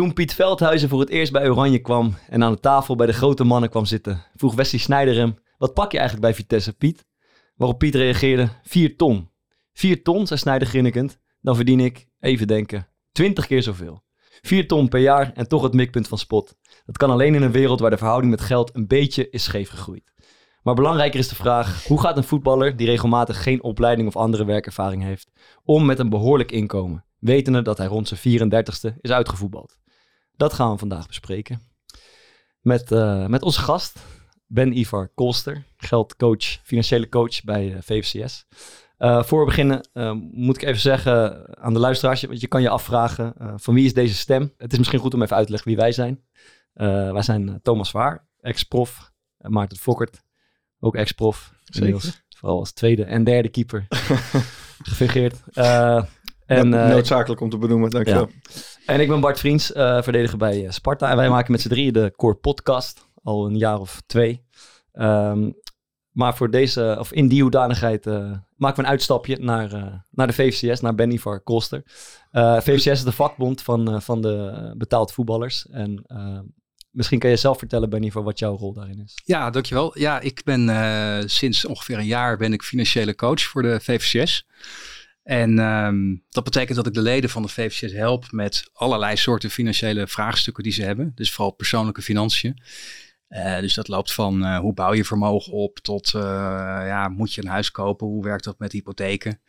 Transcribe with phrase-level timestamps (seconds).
[0.00, 3.12] Toen Piet Veldhuizen voor het eerst bij Oranje kwam en aan de tafel bij de
[3.12, 7.06] grote mannen kwam zitten, vroeg Wesley Sneijder hem, wat pak je eigenlijk bij Vitesse, Piet?
[7.56, 9.30] Waarop Piet reageerde, 4 ton.
[9.72, 14.02] 4 ton, zei Sneijder grinnikend, dan verdien ik, even denken, 20 keer zoveel.
[14.40, 16.56] 4 ton per jaar en toch het mikpunt van spot.
[16.86, 19.70] Dat kan alleen in een wereld waar de verhouding met geld een beetje is scheef
[19.70, 20.12] gegroeid.
[20.62, 24.44] Maar belangrijker is de vraag: hoe gaat een voetballer die regelmatig geen opleiding of andere
[24.44, 25.30] werkervaring heeft,
[25.64, 29.78] om met een behoorlijk inkomen, wetende dat hij rond zijn 34ste is uitgevoetbald?
[30.40, 31.60] Dat gaan we vandaag bespreken.
[32.60, 33.98] Met, uh, met onze gast,
[34.46, 38.46] Ben Ivar Kolster, geldcoach, financiële coach bij uh, VFCS.
[38.98, 39.88] Uh, voor we beginnen
[40.32, 43.94] moet ik even zeggen aan de luisteraars, want je kan je afvragen van wie is
[43.94, 44.54] deze stem?
[44.56, 46.24] Het is misschien goed om even uit te leggen wie wij zijn.
[47.12, 50.22] wij zijn Thomas Waar, ex-prof, Maarten Fokkert,
[50.78, 51.52] ook ex-prof.
[52.36, 53.86] Vooral als tweede en derde keeper
[54.90, 55.40] gefungeerd.
[55.54, 56.04] Uh,
[56.46, 58.28] en, noodzakelijk om te benoemen, dankjewel.
[58.30, 58.60] Ja.
[58.90, 61.10] En ik ben Bart Vriends, uh, verdediger bij Sparta.
[61.10, 64.44] En wij maken met z'n drieën de Core Podcast, al een jaar of twee.
[64.92, 65.54] Um,
[66.10, 68.14] maar voor deze, of in die hoedanigheid, uh,
[68.56, 69.70] maken we een uitstapje naar,
[70.10, 71.82] naar de VVCS, naar Benny van Koster.
[72.32, 75.66] VVCS is de vakbond van, van de betaald voetballers.
[75.68, 76.04] En
[76.90, 79.20] Misschien kan je zelf vertellen, Benny, voor wat jouw rol daarin is.
[79.24, 79.98] Ja, dankjewel.
[79.98, 84.46] Ja, ik ben sinds ongeveer een jaar ben ik financiële coach voor de VVCS.
[85.30, 89.50] En um, dat betekent dat ik de leden van de VVCS help met allerlei soorten
[89.50, 91.12] financiële vraagstukken die ze hebben.
[91.14, 92.62] Dus vooral persoonlijke financiën.
[93.28, 97.42] Uh, dus dat loopt van uh, hoe bouw je vermogen op tot ja, moet je
[97.42, 98.06] een huis kopen?
[98.06, 99.40] Hoe werkt dat met hypotheken?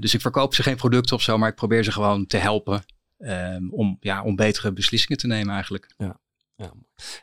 [0.00, 2.84] dus ik verkoop ze geen producten of zo, maar ik probeer ze gewoon te helpen
[3.18, 5.94] um, om, ja, om betere beslissingen te nemen eigenlijk.
[5.96, 6.20] Ja.
[6.56, 6.72] Ja.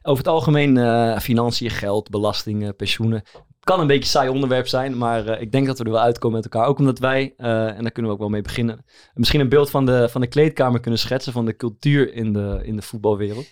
[0.02, 0.78] Over het algemeen
[1.22, 3.24] financiën, geld, belastingen, pensioenen.
[3.64, 6.02] Kan een beetje een saai onderwerp zijn, maar uh, ik denk dat we er wel
[6.02, 6.68] uitkomen met elkaar.
[6.68, 9.70] Ook omdat wij, uh, en daar kunnen we ook wel mee beginnen, misschien een beeld
[9.70, 13.48] van de, van de kleedkamer kunnen schetsen van de cultuur in de, in de voetbalwereld.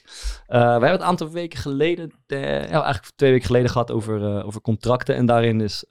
[0.48, 4.46] wij hebben het een aantal weken geleden, de, ja, eigenlijk twee weken geleden gehad over,
[4.46, 5.16] over contracten.
[5.16, 5.86] En daarin is,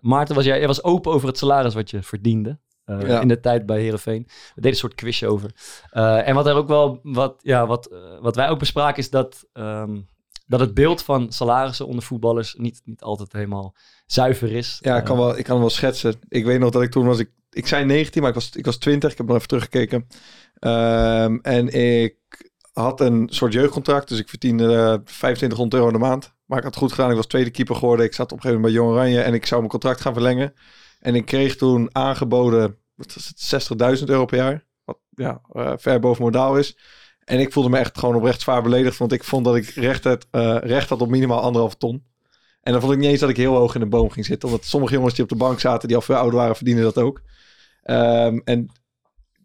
[0.00, 2.58] Maarten, was jij, jij was open over het salaris wat je verdiende.
[2.86, 4.22] Uh, in de tijd bij Herenveen.
[4.26, 5.50] We deden een soort quizje over.
[5.92, 9.10] Uh, en wat er ook wel, wat, ja, wat, uh, wat wij ook bespraken, is
[9.10, 10.08] dat, um,
[10.46, 13.74] dat het beeld van salarissen onder voetballers niet, niet altijd helemaal
[14.06, 14.78] zuiver is.
[14.80, 16.14] Ja, ik kan, wel, ik kan wel schetsen.
[16.28, 18.64] Ik weet nog dat ik toen was, ik, ik zei 19, maar ik was, ik
[18.64, 19.10] was 20.
[19.10, 20.06] Ik heb nog even teruggekeken.
[20.60, 22.16] Um, en ik
[22.72, 26.34] had een soort jeugdcontract, dus ik verdiende 2500 euro in de maand.
[26.44, 28.06] Maar ik had goed gedaan, ik was tweede keeper geworden.
[28.06, 30.12] Ik zat op een gegeven moment bij Jong Oranje en ik zou mijn contract gaan
[30.12, 30.54] verlengen.
[31.00, 34.66] En ik kreeg toen aangeboden, wat was het, 60.000 euro per jaar.
[34.84, 36.78] Wat ja, uh, ver boven modaal is.
[37.24, 38.98] En ik voelde me echt gewoon oprecht zwaar beledigd.
[38.98, 42.04] Want ik vond dat ik recht had, uh, recht had op minimaal anderhalf ton.
[42.62, 44.48] En dan vond ik niet eens dat ik heel hoog in de boom ging zitten.
[44.48, 46.98] Omdat sommige jongens die op de bank zaten, die al veel ouder waren, verdienen dat
[46.98, 47.22] ook.
[47.84, 48.70] Um, en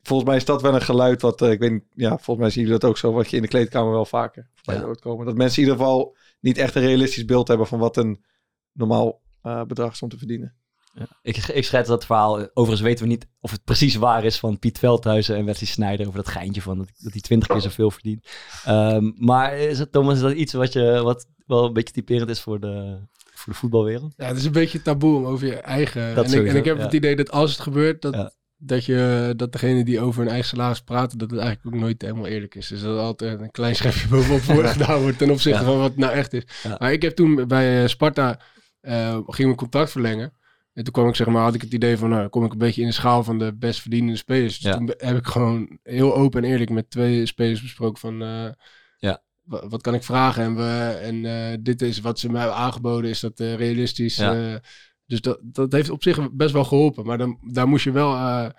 [0.03, 2.50] volgens mij is dat wel een geluid wat, uh, ik weet niet, ja, volgens mij
[2.50, 4.94] zien jullie dat ook zo, wat je in de kleedkamer wel vaker ja.
[5.00, 5.25] komen.
[5.25, 8.23] Dat mensen in ieder geval niet echt een realistisch beeld hebben van wat een
[8.72, 10.56] normaal uh, bedrag is om te verdienen.
[10.94, 11.07] Ja.
[11.22, 12.39] Ik, ik schets dat verhaal.
[12.39, 16.07] Overigens weten we niet of het precies waar is van Piet Veldhuizen en Wesley Snijder.
[16.07, 18.27] Over dat geintje van dat, dat hij twintig keer zoveel verdient.
[18.67, 22.29] Um, maar is het, Thomas, is dat iets wat, je, wat wel een beetje typerend
[22.29, 22.97] is voor de,
[23.33, 24.13] voor de voetbalwereld?
[24.17, 26.16] Ja, het is een beetje taboe om over je eigen...
[26.16, 26.83] Dat en, sowieso, ik, en ik heb ja.
[26.83, 28.31] het idee dat als het gebeurt, dat, ja.
[28.57, 32.01] dat, je, dat degene die over hun eigen salaris praten, dat het eigenlijk ook nooit
[32.01, 32.67] helemaal eerlijk is.
[32.67, 35.89] Dus dat er altijd een klein schepje bovenop voor gedaan wordt ten opzichte van wat
[35.89, 36.44] het nou echt is.
[36.79, 38.39] Maar ik heb toen bij Sparta,
[38.81, 40.33] uh, ging mijn contract verlengen.
[40.79, 42.57] En toen kwam ik zeg maar, had ik het idee van, nou, kom ik een
[42.57, 44.59] beetje in de schaal van de best verdienende spelers.
[44.59, 48.50] Dus toen heb ik gewoon heel open en eerlijk met twee spelers besproken van, uh,
[48.97, 49.22] ja.
[49.44, 50.44] wat kan ik vragen?
[50.44, 54.16] En, we, en uh, dit is wat ze mij hebben aangeboden, is dat uh, realistisch?
[54.16, 54.62] Ja.
[55.06, 57.06] dus dat, dat heeft op zich best wel geholpen.
[57.06, 58.51] Maar dan, daar moest je wel,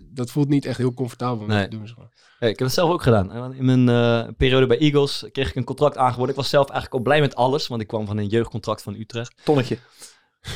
[0.00, 1.68] dat voelt niet echt heel comfortabel nee.
[1.68, 1.86] doen.
[1.86, 2.12] Zeg maar.
[2.38, 3.54] ja, ik heb het zelf ook gedaan.
[3.54, 6.30] In mijn periode bij Eagles kreeg ik een contract aangeboden.
[6.30, 8.94] Ik was zelf eigenlijk al blij met alles, want ik kwam van een jeugdcontract van
[8.94, 9.34] Utrecht.
[9.44, 9.78] Tonnetje.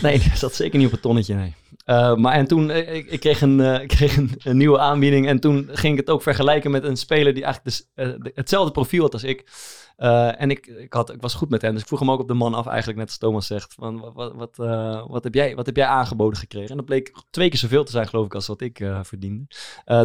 [0.03, 1.55] Nee, dat zat zeker niet op het tonnetje, nee.
[1.87, 5.41] Uh, maar en toen, uh, ik, ik, kreeg, een, ik kreeg een, nieuwe aanbieding en
[5.41, 9.03] toen ging ik het ook vergelijken met een speler die eigenlijk dus, de, hetzelfde profiel
[9.03, 9.51] had als ik.
[10.37, 12.29] en ik, ik, had, ik was goed met hem, dus ik vroeg hem ook op
[12.29, 14.57] de man af eigenlijk, net als Thomas zegt, van, wat, wat,
[15.09, 16.71] wat, heb jij, wat heb jij aangeboden gekregen?
[16.71, 19.47] En dat bleek twee keer zoveel te zijn, geloof ik, als wat ik verdiende.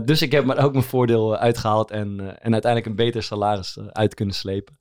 [0.05, 4.13] dus ik heb maar ook mijn voordeel uitgehaald en, en uiteindelijk een beter salaris uit
[4.13, 4.77] kunnen slepen.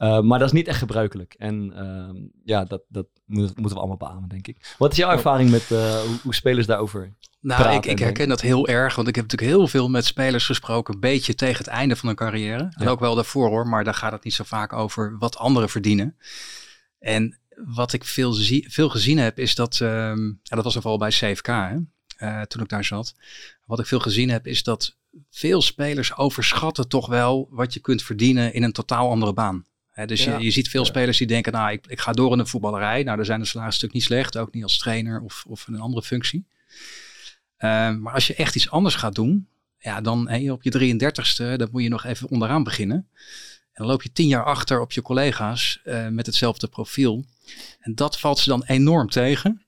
[0.00, 1.34] Uh, maar dat is niet echt gebruikelijk.
[1.38, 4.74] En uh, ja, dat, dat moeten we allemaal beamen, denk ik.
[4.78, 8.40] Wat is jouw ervaring met uh, hoe, hoe, spelers daarover nou, ik, ik, herken dat
[8.40, 11.66] heel erg, want ik heb natuurlijk heel veel met spelers gesproken, een beetje tegen het
[11.66, 12.72] einde van hun carrière.
[12.76, 15.68] En ook wel daarvoor hoor, maar daar gaat het niet zo vaak over wat anderen
[15.68, 16.16] verdienen.
[16.98, 20.98] En wat ik veel, zie, veel gezien heb, is dat, um, ja, dat was vooral
[20.98, 21.76] bij CFK, hè,
[22.18, 23.14] uh, toen ik daar zat.
[23.66, 24.96] Wat ik veel gezien heb, is dat
[25.30, 29.64] veel spelers overschatten toch wel wat je kunt verdienen in een totaal andere baan.
[30.06, 32.46] Dus je, je ziet veel spelers die denken, nou, ik, ik ga door in de
[32.46, 33.02] voetballerij.
[33.02, 35.74] Nou, daar zijn de salaris stuk niet slecht, ook niet als trainer of, of in
[35.74, 36.46] een andere functie.
[37.56, 39.48] Ehm, maar als je echt iets anders gaat doen,
[39.78, 42.96] ja, dan hey, op je 33ste, dan moet je nog even onderaan beginnen.
[43.72, 47.24] En dan loop je tien jaar achter op je collega's uh, met hetzelfde profiel.
[47.80, 49.62] En dat valt ze dan enorm tegen.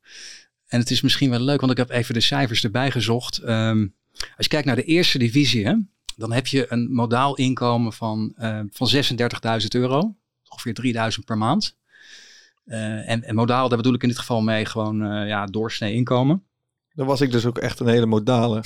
[0.67, 3.39] En het is misschien wel leuk, want ik heb even de cijfers erbij gezocht.
[3.39, 5.75] Ehm, als je kijkt naar de eerste divisie, hè,
[6.17, 10.15] dan heb je een modaal inkomen van, uh, van 36.000 euro.
[10.53, 11.77] Ongeveer 3.000 per maand.
[12.67, 15.95] Uh, en, en, modaal, daar bedoel ik in dit geval mee gewoon uh, ja, doorsnee
[15.95, 16.43] inkomen.
[16.95, 18.63] Dan was ik dus ook echt een hele modale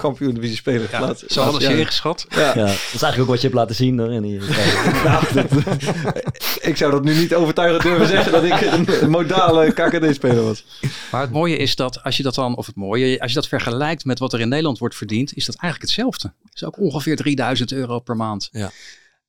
[0.00, 0.88] kampioen divisie speler.
[0.90, 2.26] Ja, zo hadden ze ingeschat.
[2.28, 2.40] Ja.
[2.40, 2.54] ja.
[2.54, 3.98] dat is eigenlijk ook wat je hebt laten zien.
[3.98, 4.36] Hoor, in die,
[6.70, 8.60] ik zou dat nu niet overtuigend durven zeggen dat ik
[9.00, 10.64] een modale KKD-speler was.
[11.10, 13.48] Maar het mooie is dat als je dat dan, of het mooie, als je dat
[13.48, 16.32] vergelijkt met wat er in Nederland wordt verdiend, is dat eigenlijk hetzelfde.
[16.44, 18.48] Het is ook ongeveer 3000 euro per maand.
[18.52, 18.70] Ja.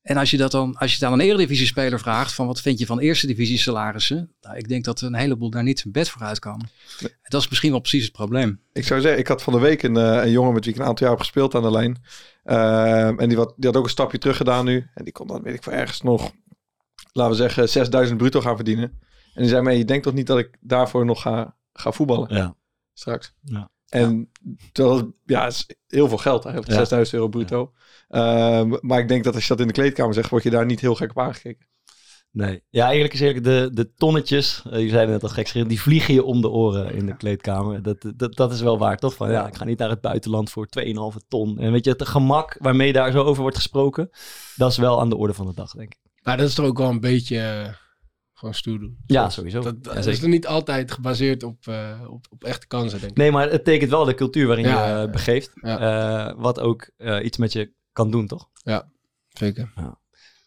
[0.08, 2.78] En als je dat dan, als je dan aan een eredivisie-speler vraagt van wat vind
[2.78, 6.08] je van eerste divisie salarissen, nou, ik denk dat een heleboel daar niet zijn bed
[6.08, 6.68] voor uitkomen.
[7.00, 7.12] Nee.
[7.22, 8.60] Dat is misschien wel precies het probleem.
[8.72, 10.80] Ik zou zeggen, ik had van de week een, uh, een jongen met wie ik
[10.80, 12.02] een aantal jaar heb gespeeld aan de lijn.
[12.44, 14.90] Uh, en die, wat, die had ook een stapje terug gedaan nu.
[14.94, 16.32] En die kon dan, weet ik voor ergens nog,
[17.12, 19.00] laten we zeggen, 6000 bruto gaan verdienen.
[19.34, 22.34] En die zei mij, je denkt toch niet dat ik daarvoor nog ga, ga voetballen?
[22.34, 22.56] Ja.
[22.92, 23.34] Straks.
[23.42, 23.70] Ja.
[23.88, 24.30] En
[24.72, 27.72] dat ja, is heel veel geld eigenlijk, 6000 euro bruto.
[28.08, 30.66] Uh, maar ik denk dat als je dat in de kleedkamer zegt, word je daar
[30.66, 31.66] niet heel gek op aangekeken.
[32.30, 35.80] Nee, ja, eigenlijk is eigenlijk de, de tonnetjes, uh, je zei net al gek die
[35.80, 37.82] vliegen je om de oren in de kleedkamer.
[37.82, 39.14] Dat, dat, dat is wel waar, toch?
[39.14, 40.92] Van ja, ik ga niet naar het buitenland voor 2,5
[41.28, 41.58] ton.
[41.58, 44.10] En weet je, het gemak waarmee daar zo over wordt gesproken,
[44.56, 45.98] dat is wel aan de orde van de dag, denk ik.
[46.22, 47.72] Maar dat is toch ook wel een beetje eh,
[48.38, 48.98] gewoon stoer doen.
[49.06, 49.60] Ja, sowieso.
[49.60, 53.18] Dat, dat is er niet altijd gebaseerd op, uh, op, op echte kansen, denk ik.
[53.18, 55.50] Nee, maar het tekent wel de cultuur waarin ja, je uh, begeeft.
[55.54, 56.34] Ja.
[56.36, 56.90] wat ook
[57.22, 58.48] iets met je kan doen, toch?
[58.52, 58.90] Ja,
[59.28, 59.72] zeker.
[59.76, 59.98] Ja.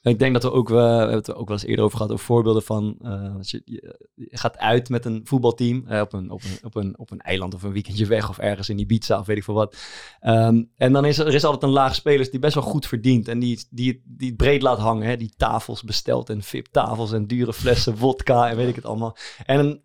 [0.01, 2.25] Ik denk dat we ook, we hebben het ook wel eens eerder over gehad, over
[2.25, 2.97] voorbeelden van
[3.37, 3.97] als je, je,
[4.31, 7.53] gaat uit met een voetbalteam uh, op, een, op, een, op, een, op een eiland
[7.53, 9.75] of een weekendje weg of ergens in Ibiza of weet ik veel wat.
[10.21, 13.27] Um, en dan is er, is altijd een laag spelers die best wel goed verdient
[13.27, 15.07] en die, die, die het breed laat hangen.
[15.07, 15.17] Hè?
[15.17, 19.17] Die tafels bestelt en VIP-tafels en dure flessen vodka en weet ik het allemaal.
[19.45, 19.79] En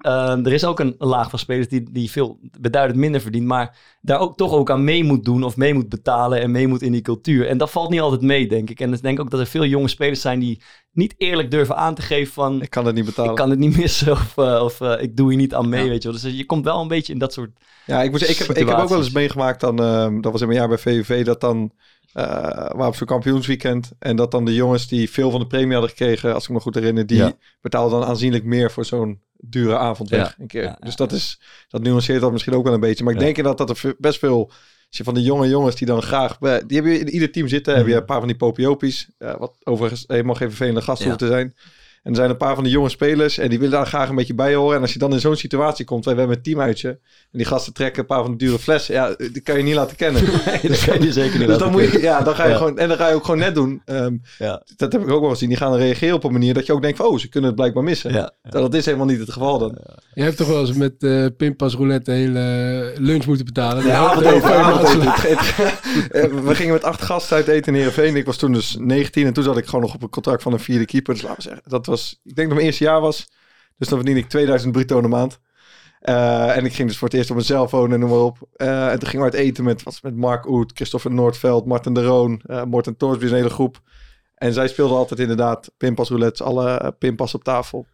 [0.45, 4.21] er is ook een, laag van spelers die, die veel beduidend minder verdient, maar daar
[4.21, 6.93] ook toch ook aan mee moet doen of mee moet betalen en mee moet in
[6.93, 7.47] die cultuur.
[7.49, 8.81] En dat valt niet altijd mee, denk ik.
[8.81, 10.63] En ik denk ook dat er veel jonge spelers zijn die
[10.93, 12.63] niet eerlijk durven aan te geven van...
[12.63, 13.31] Ik kan het niet betalen.
[13.31, 15.85] Ik kan het niet missen of, uh, of uh, ik doe hier niet aan mee,
[15.85, 15.89] ja.
[15.89, 16.21] weet je wel.
[16.21, 17.51] Dus je komt wel een beetje in dat soort
[17.87, 19.83] Ja, ik, moet ik, heb, ik heb ook wel eens meegemaakt dan...
[19.83, 21.73] Uh, dat was in mijn jaar bij VVV, dat dan...
[22.13, 23.91] Waar op zo'n kampioensweekend.
[23.99, 26.61] En dat dan de jongens die veel van de premie hadden gekregen, als ik me
[26.61, 27.33] goed herinner, die ja.
[27.61, 30.29] betaalden dan aanzienlijk meer voor zo'n dure avond weg.
[30.29, 30.35] Ja.
[30.39, 30.77] Een keer.
[30.81, 33.05] Dus dat is, dat nuanceert dat misschien ook wel een beetje.
[33.05, 34.51] Maar ik denk inderdaad dat er best veel
[34.89, 36.39] als je van de jonge jongens die dan graag...
[36.39, 37.77] Die hebben in ieder team zitten.
[37.77, 39.09] Heb je een paar van die popiopies.
[39.19, 41.55] Wat overigens helemaal geen vervelende gasten hoeft te zijn.
[42.07, 44.15] En er zijn een paar van de jonge spelers en die willen daar graag een
[44.15, 44.77] beetje bij horen.
[44.77, 46.89] En als je dan in zo'n situatie komt, wij hebben een teamuitje.
[46.89, 48.95] En die gasten trekken een paar van de dure flessen.
[48.95, 50.23] Ja, die kan je niet laten kennen.
[50.47, 52.57] Nee, dat kan je zeker niet dus dan moet je, Ja, dan ga je ja.
[52.57, 52.79] gewoon...
[52.79, 53.83] En dan ga je ook gewoon net doen.
[53.87, 54.63] Um, ja.
[54.77, 55.49] Dat heb ik ook wel gezien.
[55.49, 57.07] Die gaan reageren op een manier dat je ook denkt van...
[57.07, 58.13] Oh, ze kunnen het blijkbaar missen.
[58.13, 58.33] Ja.
[58.43, 59.79] Dat is helemaal niet het geval dan.
[60.15, 63.87] Je hebt toch wel eens met uh, pinpas roulette de hele lunch moeten betalen.
[63.87, 64.55] Ja, avondeten.
[64.55, 66.45] avondeten.
[66.45, 68.17] we gingen met acht gasten uit eten in Heerenveen.
[68.17, 70.53] Ik was toen dus 19 en toen zat ik gewoon nog op een contract van
[70.53, 71.15] een vierde keeper.
[71.15, 73.29] Dus laten we zeggen, dat was was, ik denk dat mijn eerste jaar was.
[73.77, 75.41] Dus dan verdiende ik 2000 bruto de maand.
[76.03, 78.19] Uh, en ik ging dus voor het eerst op mijn cell phone en noem maar
[78.19, 78.39] op.
[78.57, 81.95] Uh, en toen gingen we uit eten met, wat, met Mark Oet, Christopher Noordveld, Martin
[81.95, 83.81] de Roon, uh, Morten Torsby, een hele groep.
[84.35, 87.87] En zij speelden altijd inderdaad pinpas roulette, alle pinpas op tafel.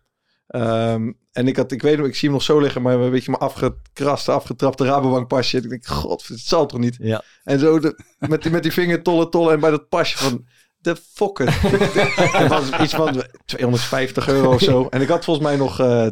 [0.49, 3.11] Um, en ik, had, ik weet nog, ik zie hem nog zo liggen, maar een
[3.11, 5.57] beetje maar afgekraste, afgetrapte Rabobank pasje.
[5.57, 6.97] Ik denk, god, het zal toch niet?
[6.99, 7.23] Ja.
[7.43, 10.47] En zo de, met, met die vinger tollen, tollen en bij dat pasje van
[10.83, 11.47] de fokken.
[11.53, 14.87] het was iets van 250 euro of zo.
[14.91, 16.07] En ik had volgens mij nog, uh,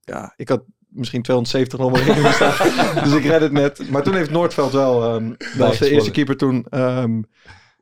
[0.00, 3.04] ja, ik had misschien 270 nog maar in staan.
[3.04, 3.90] dus ik red het net.
[3.90, 6.66] Maar toen heeft Noordveld wel, um, dat was de eerste keeper toen.
[6.70, 7.26] Um,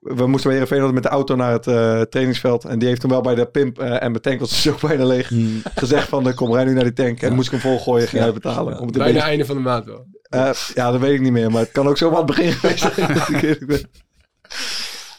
[0.00, 2.64] we moesten weer even met de auto naar het uh, trainingsveld.
[2.64, 5.04] En die heeft toen wel bij de pimp uh, en mijn tank was zo bijna
[5.04, 5.28] leeg.
[5.28, 5.62] Hmm.
[5.74, 7.22] Gezegd van, kom rij nu naar die tank.
[7.22, 7.34] En ja.
[7.34, 8.32] moest ik hem volgooien, ging ja.
[8.32, 8.72] betalen.
[8.72, 8.78] Ja.
[8.78, 9.28] Om het bijna beetje...
[9.28, 10.06] einde van de maand wel.
[10.74, 11.50] ja, dat weet ik niet meer.
[11.50, 13.86] Maar het kan ook zomaar het begin geweest zijn.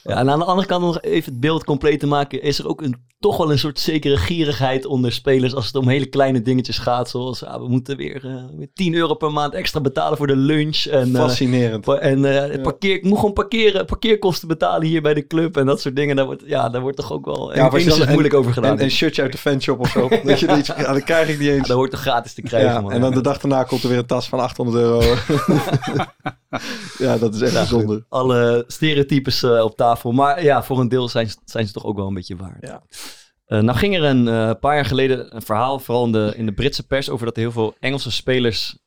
[0.07, 2.67] Ja, en aan de andere kant nog even het beeld compleet te maken, is er
[2.67, 6.41] ook een, toch wel een soort zekere gierigheid onder spelers als het om hele kleine
[6.41, 7.09] dingetjes gaat.
[7.09, 10.35] Zoals, ah, we moeten weer, uh, weer 10 euro per maand extra betalen voor de
[10.35, 10.85] lunch.
[10.85, 11.87] En, Fascinerend.
[11.87, 15.81] en uh, parkeer, ik moet gewoon parkeren, parkeerkosten betalen hier bij de club en dat
[15.81, 16.15] soort dingen.
[16.15, 18.77] Daar wordt, ja, daar wordt toch ook wel ja, dan, moeilijk over gedaan.
[18.77, 20.07] En een shirtje uit de fanshop of zo.
[20.23, 21.61] dat je dat krijg ik niet eens.
[21.61, 22.83] Ja, dat wordt toch gratis te krijgen.
[22.83, 24.99] Ja, en dan de dag daarna komt er weer een tas van 800 euro.
[26.97, 28.05] ja, dat is echt bijzonder.
[28.09, 30.11] Alle stereotypes op tafel.
[30.11, 32.57] Maar ja, voor een deel zijn, zijn ze toch ook wel een beetje waard.
[32.61, 32.81] Ja.
[33.47, 36.45] Uh, nou ging er een uh, paar jaar geleden een verhaal, vooral in de, in
[36.45, 38.77] de Britse pers, over dat heel veel Engelse spelers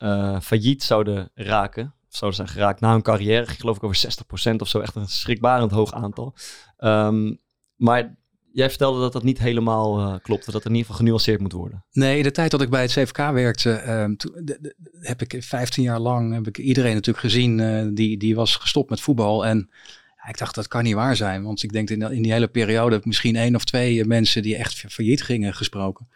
[0.42, 1.94] failliet zouden raken.
[2.10, 3.46] Of zouden zijn geraakt na hun carrière.
[3.46, 4.10] Geloof ik over
[4.52, 4.80] 60% of zo.
[4.80, 6.34] Echt een schrikbarend hoog aantal.
[6.78, 7.38] Um,
[7.76, 8.16] maar
[8.52, 11.52] jij vertelde dat dat niet helemaal uh, klopt, dat er in ieder geval genuanceerd moet
[11.52, 11.84] worden.
[11.92, 14.16] Nee, de tijd dat ik bij het CFK werkte, um,
[15.00, 19.00] heb ik 15 jaar lang heb ik iedereen natuurlijk gezien die, die was gestopt met
[19.00, 19.46] voetbal.
[19.46, 19.70] En
[20.28, 22.90] ik dacht dat kan niet waar zijn, want ik denk in, in die hele periode
[22.90, 26.08] heb ik misschien één of twee mensen die echt failliet gingen gesproken.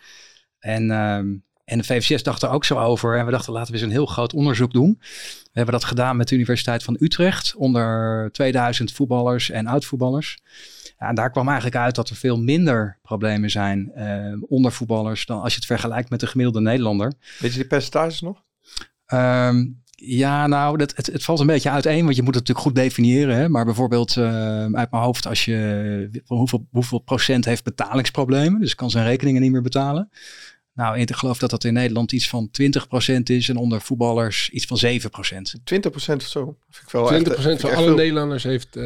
[0.58, 3.78] En, um, en de VVCS dacht er ook zo over en we dachten laten we
[3.78, 4.96] eens een heel groot onderzoek doen.
[5.00, 10.38] We hebben dat gedaan met de Universiteit van Utrecht onder 2000 voetballers en oud-voetballers.
[10.99, 15.26] Ja, en daar kwam eigenlijk uit dat er veel minder problemen zijn uh, onder voetballers
[15.26, 17.12] dan als je het vergelijkt met de gemiddelde Nederlander.
[17.38, 18.42] Weet je die percentages nog?
[19.12, 22.66] Um, ja, nou, dat, het, het, valt een beetje uiteen, want je moet het natuurlijk
[22.66, 23.36] goed definiëren.
[23.36, 23.48] Hè?
[23.48, 24.24] Maar bijvoorbeeld uh,
[24.64, 29.52] uit mijn hoofd, als je hoeveel, hoeveel procent heeft betalingsproblemen, dus kan zijn rekeningen niet
[29.52, 30.10] meer betalen.
[30.74, 34.66] Nou, ik geloof dat dat in Nederland iets van 20% is en onder voetballers iets
[34.66, 34.90] van 7%.
[35.74, 36.56] 20% of zo?
[36.70, 38.76] Vind ik wel 20% echt, van alle Nederlanders heeft...
[38.76, 38.84] Uh,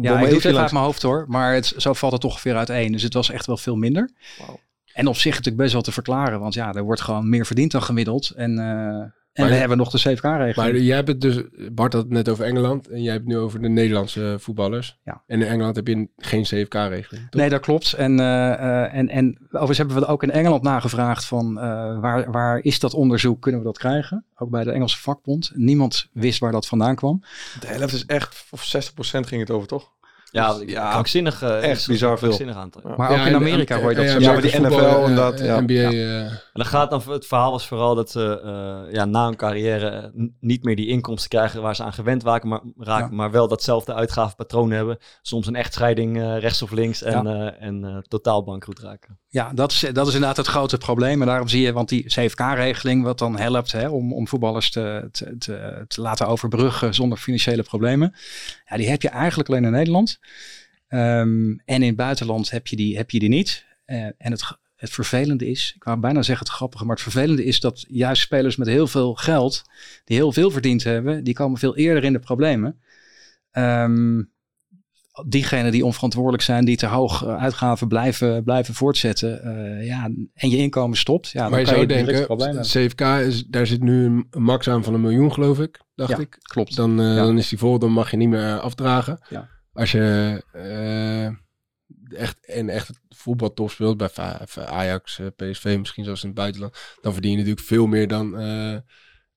[0.00, 2.30] ja, ik doe het even uit mijn hoofd hoor, maar het, zo valt het toch
[2.30, 2.92] ongeveer uiteen.
[2.92, 4.10] Dus het was echt wel veel minder.
[4.38, 4.56] Wow.
[4.92, 7.70] En op zich natuurlijk best wel te verklaren, want ja, er wordt gewoon meer verdiend
[7.70, 8.30] dan gemiddeld.
[8.30, 9.04] En uh,
[9.44, 10.56] en we hebben nog de CFK-regeling.
[10.56, 11.42] Maar jij hebt het dus,
[11.72, 14.98] Bart had het net over Engeland en jij hebt het nu over de Nederlandse voetballers.
[15.04, 15.22] Ja.
[15.26, 17.26] En in Engeland heb je geen CFK-regeling.
[17.30, 17.92] Nee, dat klopt.
[17.92, 21.62] En, uh, en, en overigens hebben we ook in Engeland nagevraagd van uh,
[22.00, 24.24] waar, waar is dat onderzoek, kunnen we dat krijgen?
[24.36, 25.50] Ook bij de Engelse vakbond.
[25.54, 27.22] Niemand wist waar dat vandaan kwam.
[27.60, 29.92] De helft is echt, of 60% ging het over, toch?
[30.30, 31.42] Ja, dus, ja krankzinnig.
[31.42, 32.52] Uh, echt bizar veel.
[32.54, 32.82] aantal.
[32.96, 34.18] Maar ook in Amerika hoor je dat zo.
[34.18, 35.38] Ja, die NFL en dat.
[35.38, 35.60] Ja.
[35.60, 35.72] NBA.
[35.72, 40.12] En dan gaat dan, het verhaal was vooral dat ze uh, ja, na hun carrière
[40.40, 43.94] niet meer die inkomsten krijgen waar ze aan gewend waren, maar, raken, maar wel datzelfde
[43.94, 44.98] uitgavenpatroon hebben.
[45.22, 47.26] Soms een echtscheiding uh, rechts of links en,
[47.60, 49.18] en totaal bankroet raken.
[49.30, 51.20] Ja, dat is, dat is inderdaad het grote probleem.
[51.20, 55.08] En daarom zie je, want die CFK-regeling, wat dan helpt hè, om, om voetballers te,
[55.12, 58.14] te, te, te laten overbruggen zonder financiële problemen.
[58.66, 60.17] Ja, die heb je eigenlijk alleen in Nederland.
[60.88, 63.64] Um, en in het buitenland heb je die, heb je die niet.
[63.86, 67.44] Uh, en het, het vervelende is, ik wou bijna zeggen het grappige, maar het vervelende
[67.44, 69.62] is dat juist spelers met heel veel geld,
[70.04, 72.80] die heel veel verdiend hebben, die komen veel eerder in de problemen.
[73.52, 74.30] Um,
[75.26, 79.40] diegenen die onverantwoordelijk zijn, die te hoog uh, uitgaven blijven, blijven voortzetten.
[79.44, 81.28] Uh, ja, en je inkomen stopt.
[81.28, 84.94] Ja, maar dan je zou denken, CFK, is, daar zit nu een max aan van
[84.94, 85.80] een miljoen, geloof ik.
[85.94, 86.38] Dacht ja, ik.
[86.42, 86.76] Klopt.
[86.76, 87.24] Dan, uh, ja.
[87.24, 89.18] dan is die vol, dan mag je niet meer afdragen.
[89.28, 89.48] Ja.
[89.78, 90.42] Als je
[92.08, 94.10] echt en echt voetbaltop speelt, bij
[94.66, 98.82] Ajax, PSV, misschien zelfs in het buitenland, dan verdien je natuurlijk veel meer dan 1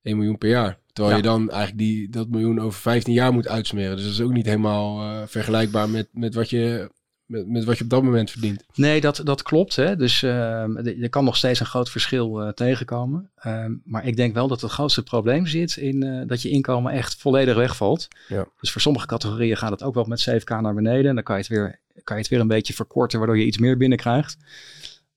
[0.02, 0.78] miljoen per jaar.
[0.92, 1.22] Terwijl ja.
[1.22, 3.96] je dan eigenlijk die, dat miljoen over 15 jaar moet uitsmeren.
[3.96, 6.90] Dus dat is ook niet helemaal uh, vergelijkbaar met, met, wat je,
[7.32, 8.64] met, met wat je op dat moment verdient.
[8.74, 9.76] Nee, dat, dat klopt.
[9.76, 9.96] Hè?
[9.96, 10.64] Dus uh,
[10.96, 13.30] je kan nog steeds een groot verschil uh, tegenkomen.
[13.36, 17.16] Ehm, maar ik denk wel dat het grootste probleem zit in dat je inkomen echt
[17.16, 18.08] volledig wegvalt.
[18.28, 18.46] Ja.
[18.60, 21.08] Dus voor sommige categorieën gaat het ook wel met 7k naar beneden.
[21.08, 23.46] En dan kan je het weer, kan je het weer een beetje verkorten, waardoor je
[23.46, 24.36] iets meer binnenkrijgt.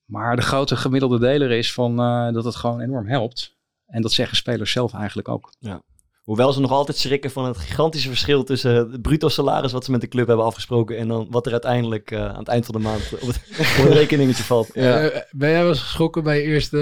[0.04, 1.96] Maar de grote gemiddelde deler is van,
[2.32, 3.56] dat het gewoon enorm helpt.
[3.86, 5.52] En dat zeggen spelers zelf eigenlijk ook.
[5.58, 5.82] Ja.
[6.26, 9.90] Hoewel ze nog altijd schrikken van het gigantische verschil tussen het bruto salaris wat ze
[9.90, 12.74] met de club hebben afgesproken en dan wat er uiteindelijk uh, aan het eind van
[12.74, 13.40] de maand op het,
[13.78, 14.70] op het rekeningetje valt.
[14.74, 15.04] Ja.
[15.04, 16.78] Uh, ben jij wel geschrokken bij je eerste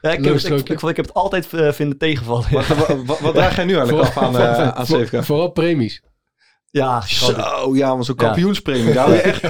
[0.00, 2.52] ja, ik, heb, ik, ik, ik, ik, heb het altijd uh, vinden tegenvallen.
[2.52, 4.36] Wat, wat, wat, wat draag jij nu eigenlijk af aan,
[4.74, 5.24] aan CFK?
[5.24, 6.02] Vooral premies.
[6.70, 8.92] Ja, zo, ja, maar zo'n kampioenspremie.
[8.92, 9.46] Daar je echt,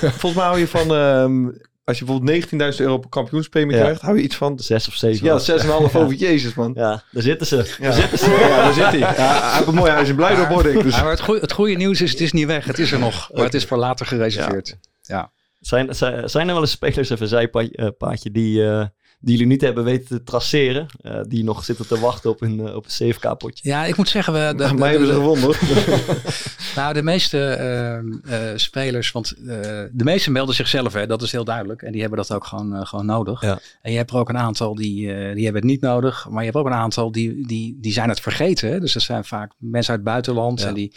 [0.20, 3.82] volgens mij hou je van um, als je bijvoorbeeld 19.000 euro per kampioenspremie ja.
[3.82, 4.58] krijgt, hou je iets van...
[4.58, 5.26] 6 of 7.
[5.26, 6.72] Ja, 6,5 over Jezus, man.
[6.74, 7.56] Ja, daar zitten ze.
[7.56, 7.82] Ja.
[7.82, 8.30] Daar zitten ze.
[8.30, 8.98] Ja, daar zit hij.
[8.98, 10.82] Ja, hij heeft een mooi huis in Blijdorp, ik.
[10.82, 10.96] Dus.
[10.96, 12.64] Ja, maar het, goeie, het goede nieuws is, het is niet weg.
[12.64, 13.30] Het is er nog.
[13.32, 14.76] Maar het is voor later gereserveerd.
[15.02, 15.32] Ja.
[15.60, 18.60] Zijn, zijn, zijn er wel eens spelers, even een zijpaadje, die...
[18.60, 18.84] Uh,
[19.18, 20.86] die jullie niet hebben weten te traceren.
[21.02, 23.68] Uh, die nog zitten te wachten op een, uh, op een CFK-potje.
[23.68, 24.32] Ja, ik moet zeggen...
[24.32, 25.56] We, de, mij hebben ze gewonnen.
[26.76, 27.58] nou, de meeste
[28.24, 29.12] uh, spelers...
[29.12, 31.82] Want de meeste melden zichzelf, hè, dat is heel duidelijk.
[31.82, 33.40] En die hebben dat ook gewoon, gewoon nodig.
[33.40, 33.58] Ja.
[33.82, 36.28] En je hebt er ook een aantal die, die hebben het niet nodig.
[36.28, 38.70] Maar je hebt ook een aantal die, die, die zijn het vergeten.
[38.70, 38.80] Hè?
[38.80, 40.60] Dus dat zijn vaak mensen uit het buitenland.
[40.60, 40.66] Ja.
[40.66, 40.92] En die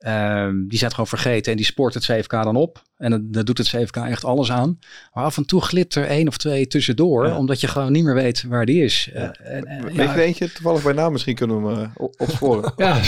[0.00, 2.82] Ehm, die zijn gewoon vergeten en die spoort het CFK dan op.
[2.96, 4.78] En dan, doet het CFK echt alles aan.
[5.12, 8.14] Maar af en toe glipt er één of twee tussendoor, omdat je gewoon niet meer
[8.14, 9.10] weet waar die is.
[9.12, 9.34] Ja.
[9.40, 12.72] Uh, en, weet je eentje toevallig bij naam misschien kunnen we hem uh, opsporen?
[12.76, 13.00] ja,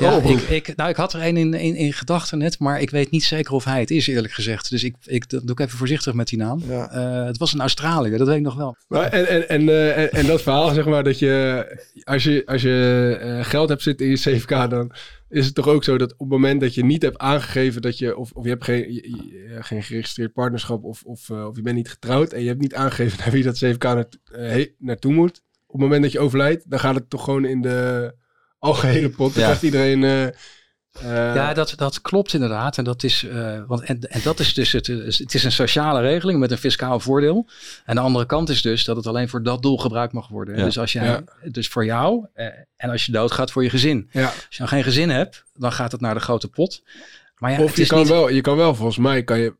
[0.00, 2.90] ja ik, ik, nou, ik had er één in, in, in gedachten net, maar ik
[2.90, 4.70] weet niet zeker of hij het is, eerlijk gezegd.
[4.70, 6.62] Dus ik, ik doe ik even voorzichtig met die naam.
[6.68, 6.94] Ja.
[6.94, 8.76] Uh, het was een Australiër, dat weet ik nog wel.
[8.88, 11.66] Maar en, en, en, en, en dat verhaal, zeg maar, dat je
[12.04, 14.92] als je, als je geld hebt zitten in je CFK, dan
[15.28, 17.98] is het toch ook zo dat op het moment dat je niet hebt aangegeven dat
[17.98, 21.62] je, of, of je hebt geen, je, geen geregistreerd partnerschap of, of, uh, of je
[21.62, 25.12] bent niet getrouwd en je hebt niet aangegeven naar wie dat CFK naart, uh, naartoe
[25.12, 28.12] moet, op het moment dat je overlijdt, dan gaat het toch gewoon in de
[28.58, 29.34] algehele pot.
[29.34, 29.48] Dan ja.
[29.48, 30.32] krijgt iedereen
[31.02, 32.78] uh, uh, ja, dat, dat klopt inderdaad.
[32.78, 36.00] En dat is, uh, want, en, en dat is dus het, het is een sociale
[36.00, 37.46] regeling met een fiscaal voordeel.
[37.84, 40.56] En de andere kant is dus dat het alleen voor dat doel gebruikt mag worden.
[40.56, 40.64] Ja.
[40.64, 41.22] Dus als jij, ja.
[41.50, 44.08] dus voor jou uh, en als je doodgaat voor je gezin.
[44.12, 44.24] Ja.
[44.24, 46.82] Als je dan geen gezin hebt, dan gaat het naar de grote pot.
[47.38, 48.08] Maar ja, of je kan, niet...
[48.08, 49.54] wel, je kan wel, volgens mij kan je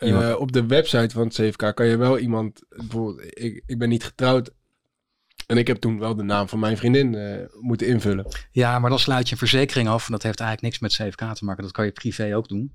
[0.00, 3.88] uh, op de website van het CFK kan je wel iemand, bijvoorbeeld, ik, ik ben
[3.88, 4.50] niet getrouwd
[5.48, 8.26] en ik heb toen wel de naam van mijn vriendin uh, moeten invullen.
[8.50, 10.06] Ja, maar dan sluit je een verzekering af.
[10.06, 11.62] En dat heeft eigenlijk niks met CFK te maken.
[11.62, 12.74] Dat kan je privé ook doen.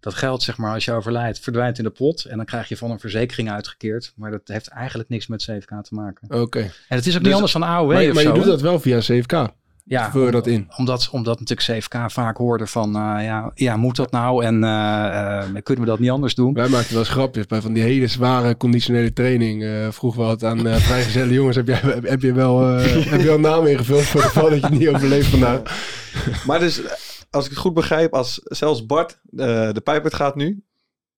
[0.00, 2.24] Dat geld, zeg maar, als je overlijdt, verdwijnt in de pot.
[2.24, 4.12] En dan krijg je van een verzekering uitgekeerd.
[4.16, 6.40] Maar dat heeft eigenlijk niks met CFK te maken.
[6.40, 6.60] Oké.
[6.60, 8.44] En het is ook dus, niet anders dan AOW maar, of maar zo, je doet
[8.44, 9.48] dat wel via CFK?
[9.90, 10.68] Ja, dat in?
[10.76, 14.44] Omdat, omdat natuurlijk CFK vaak hoorde van, uh, ja, ja, moet dat nou?
[14.44, 16.54] En uh, uh, kunnen we dat niet anders doen?
[16.54, 19.64] Wij maakten wel eens grapjes bij van die hele zware conditionele training.
[19.94, 22.60] vroegen we wat aan vrijgezelle jongens, heb, jij, heb, heb, je wel,
[23.12, 25.60] heb je wel een naam ingevuld voor het geval dat je het niet overleeft vandaag?
[26.46, 26.82] maar dus,
[27.30, 30.62] als ik het goed begrijp, als zelfs Bart de pijp gaat nu,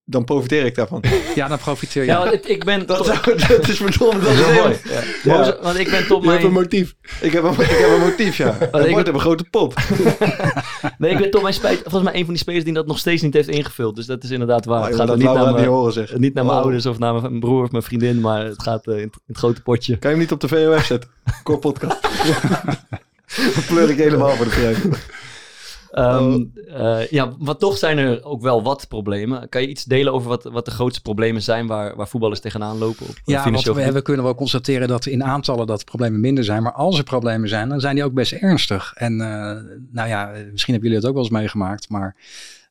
[0.04, 1.02] dan profiteer ik daarvan.
[1.34, 2.08] Ja, dan profiteer je.
[2.08, 2.86] Ja, want ik ben...
[2.86, 4.76] Dat, dat is verdomme dat is mooi.
[4.84, 5.02] Ja.
[5.22, 5.56] Ja.
[5.62, 6.94] Want ik ben top Je hebt een motief.
[7.20, 8.56] Ik heb een, ik heb een motief, ja.
[8.72, 9.74] Want ik heb een grote pot.
[10.98, 11.80] nee, ik ben toch mijn spijt...
[11.82, 13.96] Volgens mij een van die spelers die dat nog steeds niet heeft ingevuld.
[13.96, 14.80] Dus dat is inderdaad waar.
[14.80, 16.16] Oh, het gaat dat niet naar, niet mijn, horen, zeg.
[16.16, 16.62] niet naar mijn Oh.
[16.62, 18.20] ouders of naar mijn broer of mijn vriendin.
[18.20, 19.98] Maar het gaat uh, in, het, in, het grote potje.
[19.98, 21.10] Kan je hem niet op de VOF zetten?
[21.42, 22.02] Kort podcast.
[23.54, 24.78] Dan pleur ik helemaal voor de prijs.
[25.98, 29.48] Um, uh, ja, maar toch zijn er ook wel wat problemen.
[29.48, 32.78] Kan je iets delen over wat, wat de grootste problemen zijn waar, waar voetballers tegenaan
[32.78, 33.06] lopen?
[33.08, 36.62] Op ja, want we, we, kunnen wel constateren dat in aantallen dat problemen minder zijn.
[36.62, 38.92] Maar als er problemen zijn, dan zijn die ook best ernstig.
[38.94, 39.18] En uh,
[39.90, 42.16] nou ja, misschien hebben jullie het ook wel eens meegemaakt, maar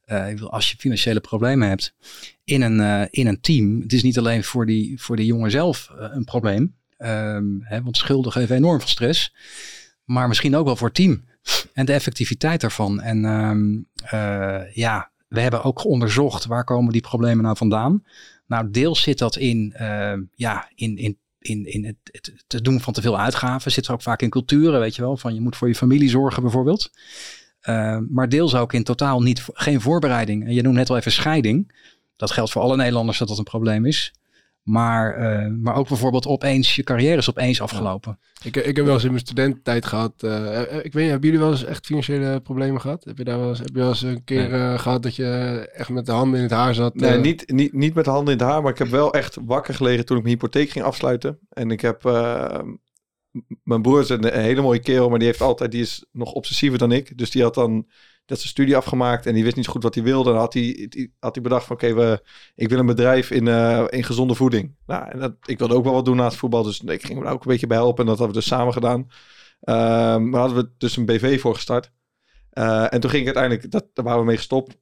[0.05, 1.93] uh, als je financiële problemen hebt
[2.43, 5.91] in een, in een team, het is niet alleen voor die, voor die jongen zelf
[5.95, 6.75] een probleem.
[6.97, 9.35] Um, hè, want schulden geven enorm veel stress.
[10.03, 11.23] Maar misschien ook wel voor het team
[11.73, 13.01] en de effectiviteit daarvan.
[13.01, 18.03] En um, uh, ja, we hebben ook onderzocht waar komen die problemen nou vandaan.
[18.47, 22.79] Nou, deels zit dat in, uh, ja, in, in, in, in het, het, het, doen
[22.79, 23.71] van te veel uitgaven.
[23.71, 25.17] Zit er ook vaak in culturen, weet je wel.
[25.17, 26.91] Van je moet voor je familie zorgen bijvoorbeeld.
[27.63, 30.45] Uh, maar deels ook in totaal niet, geen voorbereiding.
[30.45, 31.71] En je noemt net al even scheiding.
[32.15, 34.13] Dat geldt voor alle Nederlanders dat dat een probleem is.
[34.61, 38.19] Maar, uh, maar ook bijvoorbeeld opeens, je carrière is opeens afgelopen.
[38.21, 38.47] Ja.
[38.47, 40.13] Ik, ik heb wel eens in mijn studententijd gehad.
[40.23, 43.03] Uh, ik weet niet, hebben jullie wel eens echt financiële problemen gehad?
[43.03, 44.59] Heb je daar wel eens, heb je wel eens een keer nee.
[44.59, 45.25] uh, gehad dat je
[45.73, 46.95] echt met de handen in het haar zat?
[46.95, 49.37] Nee, niet, niet, niet met de handen in het haar, maar ik heb wel echt
[49.45, 51.39] wakker gelegen toen ik mijn hypotheek ging afsluiten.
[51.49, 52.03] En ik heb.
[53.63, 56.31] mijn broer is een, een hele mooie kerel, maar die heeft altijd, die is nog
[56.31, 57.17] obsessiever dan ik.
[57.17, 57.87] Dus die had dan
[58.25, 60.29] dat zijn studie afgemaakt en die wist niet goed wat hij wilde.
[60.29, 62.19] Dan had hij, had hij bedacht van oké, okay,
[62.55, 64.75] ik wil een bedrijf in, uh, in gezonde voeding.
[64.85, 67.23] Nou, en dat, ik wilde ook wel wat doen naast voetbal, dus ik ging me
[67.23, 68.03] daar ook een beetje bij helpen.
[68.03, 68.99] En dat hadden we dus samen gedaan.
[68.99, 71.91] Um, maar hadden we dus een BV voor gestart.
[72.53, 74.77] Uh, en toen ging ik uiteindelijk, dat, daar waren we mee gestopt.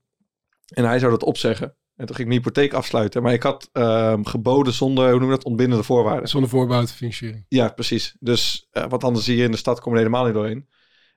[0.67, 1.75] En hij zou dat opzeggen.
[1.95, 3.23] En toen ging ik mijn hypotheek afsluiten.
[3.23, 6.29] Maar ik had um, geboden zonder, hoe noem je dat, ontbindende voorwaarden.
[6.29, 7.45] Zonder voorbouwde financiering.
[7.47, 8.15] Ja, precies.
[8.19, 10.67] Dus uh, wat anders hier in de stad komen helemaal niet doorheen.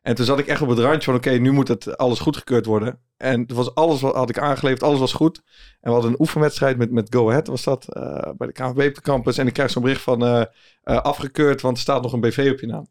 [0.02, 2.66] En toen zat ik echt op het randje van, oké, nu moet het alles goedgekeurd
[2.66, 3.00] worden.
[3.16, 5.42] En het was alles wat had ik aangeleverd, alles was goed.
[5.80, 9.00] En we hadden een oefenwedstrijd met, met Go Ahead, was dat, uh, bij de KNVB
[9.00, 9.38] campus.
[9.38, 10.42] En ik krijg zo'n bericht van, uh,
[10.84, 12.86] uh, afgekeurd, want er staat nog een BV op je naam.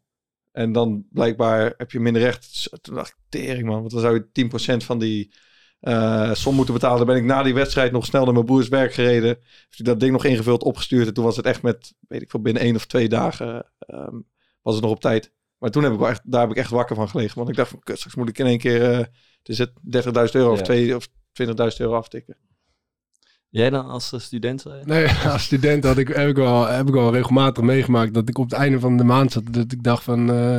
[0.52, 2.68] En dan blijkbaar heb je minder recht.
[2.80, 5.32] Toen dacht ik, tering man, want dan zou je 10% van die
[6.32, 6.96] som moeten betalen.
[6.96, 9.28] Dan ben ik na die wedstrijd nog snel naar mijn broers werk gereden.
[9.28, 11.06] Heeft hij dat ding nog ingevuld, opgestuurd.
[11.06, 14.26] En toen was het echt met, weet ik veel, binnen één of twee dagen um,
[14.62, 15.32] was het nog op tijd.
[15.62, 17.36] Maar toen heb ik wel echt, daar heb ik echt wakker van gelegen.
[17.36, 19.04] Want ik dacht van, kut, straks moet ik in één keer, uh,
[19.42, 20.96] is het 30.000 euro ja.
[20.96, 21.08] of, of
[21.72, 22.36] 20.000 euro aftikken.
[23.48, 24.64] Jij dan als student?
[24.84, 28.38] Nee, als student had ik, heb, ik wel, heb ik wel regelmatig meegemaakt dat ik
[28.38, 29.52] op het einde van de maand zat.
[29.52, 30.58] Dat ik dacht van, uh,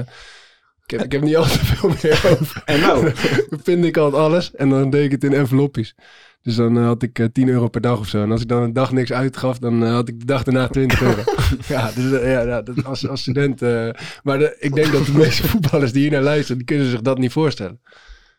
[0.83, 2.61] ik, heb, ik heb niet al te veel meer over.
[2.65, 3.03] En nou?
[3.49, 5.95] dan vind ik al alles en dan deed ik het in envelopjes.
[6.41, 8.21] Dus dan uh, had ik uh, 10 euro per dag of zo.
[8.21, 10.67] En als ik dan een dag niks uitgaf, dan uh, had ik de dag daarna
[10.67, 11.21] 20 euro.
[11.67, 13.61] ja, dus, ja dat, als, als student.
[14.23, 17.01] maar de, ik denk dat de meeste voetballers die hier naar luisteren, die kunnen zich
[17.01, 17.79] dat niet voorstellen.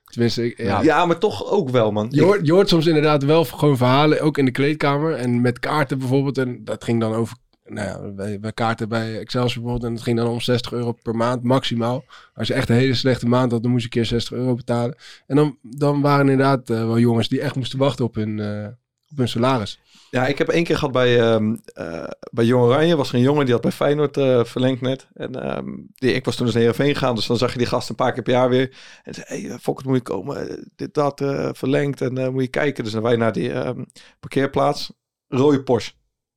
[0.05, 0.83] Tenminste, ja.
[0.83, 2.07] ja, maar toch ook wel, man.
[2.11, 5.15] Je hoort, je hoort soms inderdaad wel gewoon verhalen, ook in de kleedkamer.
[5.15, 6.39] En met kaarten bijvoorbeeld.
[6.39, 9.85] En dat ging dan over nou ja, wij, kaarten bij Excelsior bijvoorbeeld.
[9.85, 12.05] En het ging dan om 60 euro per maand maximaal.
[12.35, 14.55] Als je echt een hele slechte maand had, dan moest je een keer 60 euro
[14.55, 14.97] betalen.
[15.27, 18.67] En dan, dan waren inderdaad uh, wel jongens die echt moesten wachten op hun, uh,
[19.11, 19.81] op hun salaris.
[20.11, 22.97] Ja, ik heb één keer gehad bij, uh, uh, bij Jong Oranje.
[22.97, 24.15] Was er een jongen die had bij Feyenoord
[24.49, 25.09] verlengd net.
[25.15, 27.15] En um, die, ik was toen dus naar Heerenveen gegaan.
[27.15, 28.77] Dus dan zag je die gast een paar keer per jaar weer.
[29.03, 30.69] En zei, hey, Fokker, moet je komen.
[30.77, 31.23] Dit, dat,
[31.53, 32.01] verlengd.
[32.01, 32.85] En moet je kijken.
[32.85, 33.85] Dus dan wij naar die ehm,
[34.21, 34.93] parkeerplaats.
[35.29, 35.93] Rode Porsche.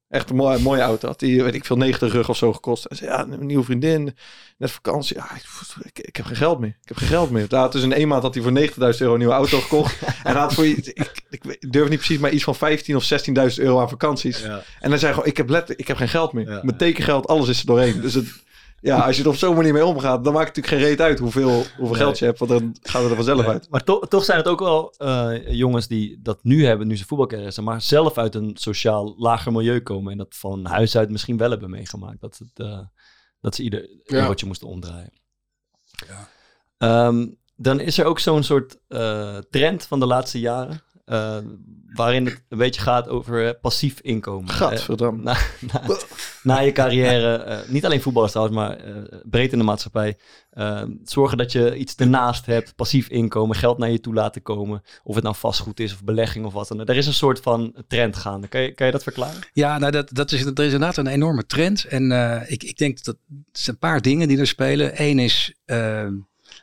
[0.09, 1.07] Echt een mooie, mooie auto.
[1.07, 2.85] Had die, weet ik veel, 90 rug of zo gekost.
[2.85, 4.15] En zei, ja, een nieuwe vriendin.
[4.57, 5.15] Net vakantie.
[5.15, 5.29] Ja,
[5.83, 6.77] ik, ik, heb geen geld meer.
[6.81, 7.47] Ik heb geen geld meer.
[7.47, 8.59] Dus in één maand had hij voor
[8.93, 9.97] 90.000 euro een nieuwe auto gekocht.
[10.23, 13.11] en had voor, ik, ik, durf niet precies, maar iets van 15 of
[13.57, 14.43] 16.000 euro aan vakanties.
[14.79, 16.59] En dan zei gewoon, ik heb, let, ik heb geen geld meer.
[16.63, 18.01] Mijn tekengeld, alles is er doorheen.
[18.01, 18.45] Dus het,
[18.79, 21.01] ja, als je er op zo'n manier mee omgaat, dan maakt het natuurlijk geen reet
[21.07, 23.69] uit hoeveel, hoeveel geld je hebt, want dan gaat het er vanzelf uit.
[23.69, 27.05] Maar to toch zijn het ook wel uh, jongens die dat nu hebben, nu ze
[27.05, 31.09] voetbalcarrière zijn, maar zelf uit een sociaal lager milieu komen en dat van huis uit
[31.09, 32.21] misschien wel hebben meegemaakt.
[32.21, 32.79] Dat, het, uh,
[33.41, 34.35] dat ze ieder ja.
[34.45, 35.13] moesten omdraaien.
[36.07, 37.07] Ja.
[37.07, 40.81] Um, dan is er ook zo'n soort uh, trend van de laatste jaren.
[41.09, 41.37] Uh,
[41.93, 44.49] waarin het een beetje gaat over passief inkomen.
[44.49, 45.23] Gadverdamme.
[45.23, 45.37] Na,
[45.73, 45.97] na,
[46.43, 50.17] na, je carrière, uh, niet alleen voetballers trouwens, maar uh, breed in de maatschappij.
[51.03, 54.81] zorgen dat je iets ernaast hebt, passief inkomen, geld naar je toe laten komen.
[55.03, 56.89] Of het nou vastgoed is of belegging of wat dan ook.
[56.89, 58.47] Er is een soort van trend gaande.
[58.47, 59.41] Kan je, kan je dat verklaren?
[59.53, 61.83] Ja, nou dat, dat is, er is inderdaad een enorme trend.
[61.83, 62.11] En
[62.47, 63.17] ik, ik denk dat
[63.51, 64.91] zijn een paar dingen die er spelen.
[64.95, 65.55] Eén is,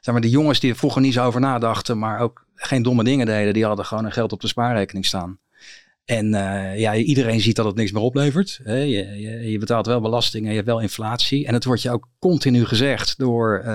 [0.05, 3.05] zeg maar, de jongens die er vroeger niet zo over nadachten, maar ook geen domme
[3.05, 3.55] dingen deden.
[3.55, 5.38] Die hadden gewoon een geld op de spaarrekening staan.
[6.05, 8.61] En uh, ja, iedereen ziet dat het niks meer oplevert.
[8.62, 8.77] Hè?
[8.77, 11.47] Je, betaalt wel belasting en je hebt wel inflatie.
[11.47, 13.67] En het wordt je ook continu gezegd door, uh,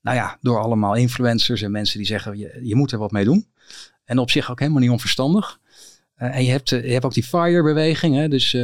[0.00, 3.24] nou ja, door allemaal influencers en mensen die zeggen je, je moet er wat mee
[3.24, 3.46] doen.
[4.04, 5.60] En op zich ook helemaal niet onverstandig.
[6.18, 8.56] Uh, en je hebt, je hebt ook die FIRE-beweging, dus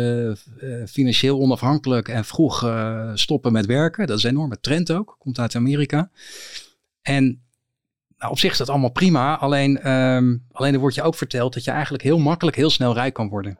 [0.87, 2.73] financieel onafhankelijk en vroeg
[3.15, 4.07] stoppen met werken.
[4.07, 6.11] Dat is een enorme trend ook, komt uit Amerika.
[7.03, 7.43] En
[8.19, 9.39] nou, op zich is dat allemaal prima.
[9.39, 12.95] Alleen, um, alleen er wordt je ook verteld dat je eigenlijk heel makkelijk heel snel
[12.95, 13.59] rijk kan worden.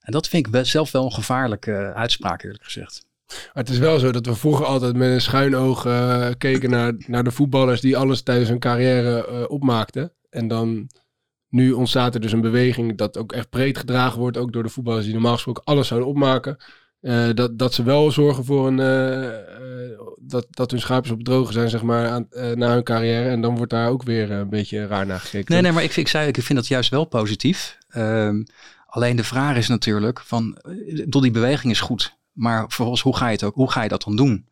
[0.00, 3.06] En dat vind ik zelf wel een gevaarlijke uitspraak, eerlijk gezegd.
[3.26, 5.82] Maar het is wel zo dat we vroeger altijd met een schuin oog
[6.38, 10.12] keken naar, naar de voetballers die alles tijdens hun carrière opmaakten.
[10.30, 10.88] En dan
[11.54, 14.68] nu ontstaat er dus een beweging dat ook echt breed gedragen wordt, ook door de
[14.68, 16.56] voetballers die normaal gesproken alles zouden opmaken.
[17.00, 18.78] Uh, dat, dat ze wel zorgen voor een.
[18.78, 23.28] Uh, uh, dat, dat hun schaapjes op drogen zijn, zeg maar, aan, na hun carrière.
[23.28, 25.52] En dan wordt daar ook weer een beetje raar naar gekeken.
[25.52, 27.78] Nee, nee, maar ik, ik, zei, ik vind dat juist wel positief.
[27.96, 28.46] Um,
[28.86, 30.58] alleen de vraag is natuurlijk: van,
[31.06, 32.16] door die beweging is goed.
[32.32, 34.46] Maar vervolgens, hoe ga je, het ook, hoe ga je dat dan doen?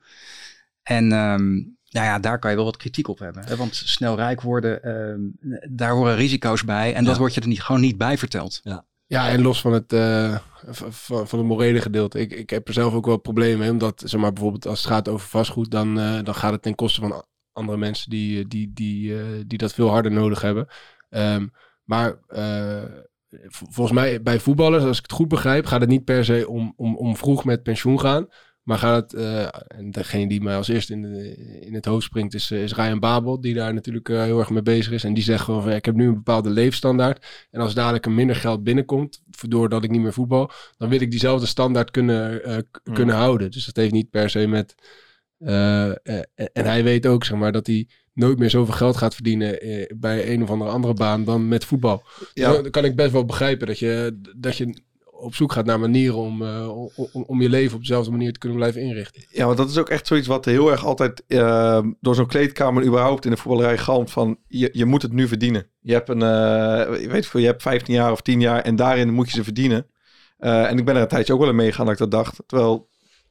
[0.82, 3.44] En um, nou ja, daar kan je wel wat kritiek op hebben.
[3.46, 3.56] Hè?
[3.56, 5.36] Want snel rijk worden, um,
[5.70, 6.94] daar horen risico's bij.
[6.94, 7.08] En ja.
[7.08, 8.60] dat wordt je er niet, gewoon niet bij verteld.
[8.62, 8.84] Ja.
[9.06, 10.38] Ja, en los van het, uh,
[10.70, 12.20] van, van het morele gedeelte.
[12.20, 13.70] Ik, ik heb er zelf ook wel problemen mee.
[13.70, 16.74] Omdat, zeg maar, bijvoorbeeld als het gaat over vastgoed, dan, uh, dan gaat het ten
[16.74, 20.68] koste van andere mensen die, die, die, uh, die dat veel harder nodig hebben.
[21.08, 21.50] Um,
[21.84, 22.18] maar
[23.48, 26.72] volgens mij bij voetballers, als ik het goed begrijp, gaat het niet per se om,
[26.76, 28.26] om, om vroeg met pensioen gaan.
[28.62, 32.04] Maar gaat het, uh, en degene die mij als eerste in, de, in het hoofd
[32.04, 35.04] springt, is, is Ryan Babel, die daar natuurlijk uh, heel erg mee bezig is.
[35.04, 37.26] En die zegt gewoon van, ik heb nu een bepaalde leefstandaard.
[37.50, 41.10] En als dadelijk er minder geld binnenkomt, doordat ik niet meer voetbal, dan wil ik
[41.10, 42.94] diezelfde standaard kunnen, uh, mm.
[42.94, 43.50] kunnen houden.
[43.50, 44.74] Dus dat heeft niet per se met...
[45.38, 49.58] en hij weet ook, zeg maar, dat hij nooit meer zoveel geld gaat verdienen
[49.96, 52.02] bij een of andere andere baan dan met voetbal.
[52.34, 52.52] Ja.
[52.52, 54.82] dan kan ik best wel begrijpen dat je, dat je
[55.22, 56.76] op zoek gaat naar manieren om, uh,
[57.12, 59.24] om, om, je leven op dezelfde manier te kunnen blijven inrichten.
[59.28, 62.84] Ja, want dat is ook echt zoiets wat heel erg altijd uh, door zo'n kleedkamer
[62.84, 65.66] überhaupt in de voetballerij galmt van je, je moet het nu verdienen.
[65.80, 68.76] Je hebt een, uh, je weet veel, je hebt 15 jaar of 10 jaar en
[68.76, 69.86] daarin moet je ze verdienen.
[70.38, 72.42] en ik ben er een tijdje ook wel in meegegaan dat ik dat dacht.
[72.46, 72.74] Terwijl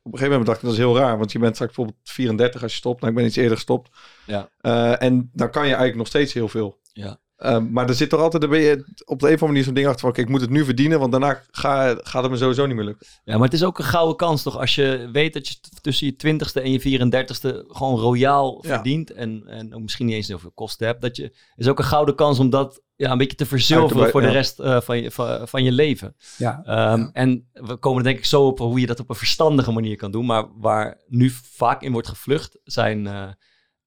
[0.04, 2.10] op een gegeven moment dacht ik dat is heel raar, want je bent straks bijvoorbeeld
[2.10, 3.00] 34 als je stopt.
[3.02, 3.90] Nou, ik ben iets eerder gestopt.
[4.26, 4.50] Ja.
[4.98, 6.80] en dan kan je eigenlijk nog steeds heel veel.
[6.94, 7.20] Ja.
[7.46, 9.74] Um, maar er zit toch altijd een je op de een of andere manier zo'n
[9.74, 10.12] ding achter van...
[10.12, 12.86] Kijk, ik moet het nu verdienen, want daarna ga, gaat het me sowieso niet meer
[12.86, 13.08] lukken.
[13.24, 14.58] Ja, maar het is ook een gouden kans toch?
[14.58, 18.74] Als je weet dat je tussen je twintigste en je 34ste gewoon royaal ja.
[18.74, 19.12] verdient...
[19.12, 21.02] en, en ook misschien niet eens zoveel kosten hebt...
[21.02, 24.22] dat je is ook een gouden kans om dat ja, een beetje te verzilveren voor
[24.22, 26.16] de rest uh, van, je, van, van, je leven.
[26.38, 26.58] Ja.
[26.58, 27.10] Um, ja.
[27.14, 30.12] En we komen denk ik zo op hoe je dat op een verstandige manier kan
[30.12, 30.26] doen.
[30.26, 33.06] Maar waar nu vaak in wordt gevlucht zijn...
[33.06, 33.28] Uh,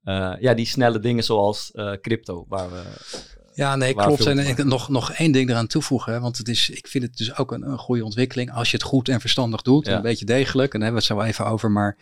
[0.04, 2.82] uh, ja, die snelle dingen zoals crypto, waar we
[3.54, 4.26] Ja, nee, klopt.
[4.26, 6.20] En ik, nog, nog één ding eraan toevoegen.
[6.20, 8.52] Want het is, ik vind het dus ook een, een goede ontwikkeling.
[8.52, 9.86] Als je het goed en verstandig doet.
[9.86, 10.74] een beetje degelijk.
[10.74, 11.70] En daar hebben we het zo even over.
[11.70, 11.96] Maar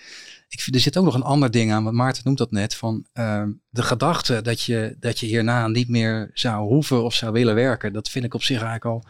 [0.49, 1.85] ik vind, er zit ook nog een ander ding aan.
[1.85, 2.75] Want Maarten noemt dat net.
[2.75, 7.33] Van uh, de gedachte dat je, dat je hierna niet meer zou hoeven of zou
[7.33, 7.93] willen werken.
[7.93, 9.05] Dat vind ik op zich eigenlijk al.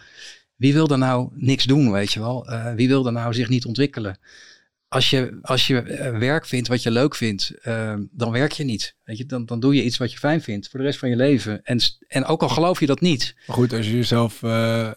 [0.56, 2.50] Wie wil er nou niks doen, weet je wel?
[2.50, 4.18] Uh, wie wil er nou zich niet ontwikkelen?
[4.92, 8.64] Als je, als je eh, werk vindt wat je leuk vindt, uh, dan werk je
[8.64, 8.96] niet.
[9.04, 11.08] Weet je, dan, dan doe je iets wat je fijn vindt voor de rest van
[11.08, 11.62] je leven.
[11.62, 13.34] En, en ook al geloof je dat niet.
[13.46, 14.90] Maar goed, als je jezelf, uh,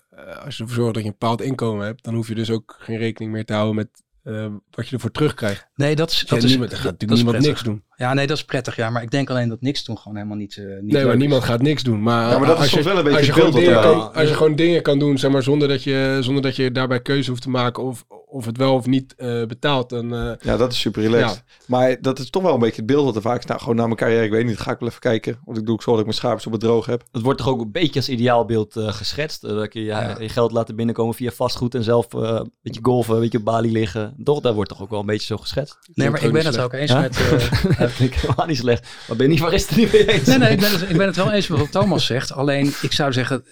[0.43, 2.75] als je ervoor zorgt dat je een bepaald inkomen hebt, dan hoef je dus ook
[2.79, 3.89] geen rekening meer te houden met
[4.23, 5.67] uh, wat je ervoor terugkrijgt.
[5.75, 7.83] Nee, dat is, dat is, niemand, gaat natuurlijk niemand niks doen.
[7.97, 8.75] Ja, nee, dat is prettig.
[8.75, 10.55] Ja, maar ik denk alleen dat niks doen gewoon helemaal niet.
[10.55, 12.01] Uh, niet nee, maar niemand gaat niks doen.
[12.01, 14.13] Maar, ja, maar dat als is je, wel een beetje als je, gewoon dingen, kan,
[14.13, 17.01] als je gewoon dingen kan doen, zeg maar, zonder dat je, zonder dat je daarbij
[17.01, 18.05] keuze hoeft te maken of,
[18.35, 19.89] of het wel of niet uh, betaalt.
[19.89, 21.43] Dan, uh, ja, dat is super relaxed.
[21.47, 21.53] Ja.
[21.65, 23.85] Maar dat is toch wel een beetje het beeld dat er vaak nou, gewoon naar
[23.85, 25.39] mijn carrière, ik weet niet, ga ik wel even kijken.
[25.45, 27.03] Want ik doe ook zo dat ik mijn schaapjes op het droog heb.
[27.11, 29.41] Het wordt toch ook een beetje als ideaalbeeld uh, geschetst.
[29.41, 33.21] dat je ja, je geld laten binnenkomen via vastgoed en zelf een beetje golven, een
[33.21, 34.15] beetje op Bali liggen.
[34.23, 35.77] Toch, daar wordt toch ook wel een beetje zo geschetst.
[35.93, 37.17] Nee, maar ik ben het ook eens met...
[37.87, 38.87] dat vind ik helemaal niet slecht.
[39.07, 40.27] Maar ben je niet, waar is het niet mee eens?
[40.27, 42.31] Nee, nee, ik ben, het, ik ben het wel eens met wat Thomas zegt.
[42.31, 43.45] Alleen, ik zou zeggen,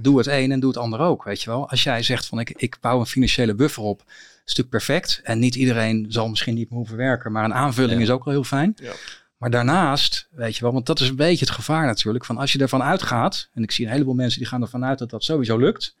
[0.00, 1.68] doe het een en doe het ander ook, weet je wel.
[1.68, 4.02] Als jij zegt van, ik, ik bouw een financiële buffer op
[4.44, 5.20] stuk perfect.
[5.24, 8.34] En niet iedereen zal misschien niet meer hoeven werken, maar een aanvulling is ook wel
[8.34, 8.72] heel fijn.
[8.82, 8.92] Ja.
[9.36, 12.24] Maar daarnaast, weet je wel, want dat is een beetje het gevaar natuurlijk.
[12.24, 14.98] Van als je ervan uitgaat, en ik zie een heleboel mensen die gaan ervan uit
[14.98, 15.94] dat dat sowieso lukt.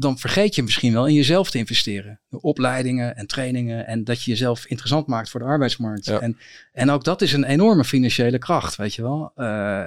[0.00, 2.20] Dan vergeet je misschien wel in jezelf te investeren.
[2.28, 6.08] De opleidingen en trainingen en dat je jezelf interessant maakt voor de arbeidsmarkt.
[6.08, 6.36] En,
[6.72, 9.32] en ook dat is een enorme financiële kracht, weet je wel.
[9.36, 9.82] Uh,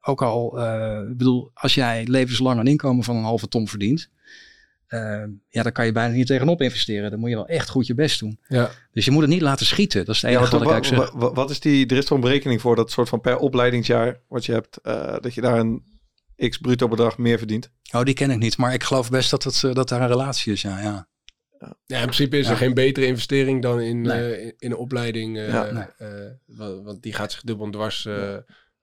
[0.00, 4.10] ook al, uh, bedoel, als jij levenslang een inkomen van een halve ton verdient,
[4.88, 7.10] uh, ja, daar kan je bijna niet tegenop investeren.
[7.10, 8.38] Dan moet je wel echt goed je best doen.
[8.48, 8.70] Ja.
[8.92, 10.04] Dus je moet het niet laten schieten.
[10.04, 11.10] Dat is het enige ja, wat, ik zeg.
[11.12, 14.46] Wat is die, er is toch een berekening voor dat soort van per opleidingsjaar wat
[14.46, 14.78] je hebt,
[15.22, 15.82] dat je daar een
[16.48, 17.70] x bruto bedrag meer verdient?
[17.92, 18.56] Oh, die ken ik niet.
[18.56, 20.80] Maar ik geloof best dat, het, dat daar een relatie is, ja.
[20.80, 21.08] ja.
[21.86, 24.38] Ja, in principe is er geen betere investering dan in, nee.
[24.38, 25.36] uh, in, in, een opleiding.
[25.36, 26.82] Ja, nee.
[26.82, 28.08] want die gaat zich dubbel en dwars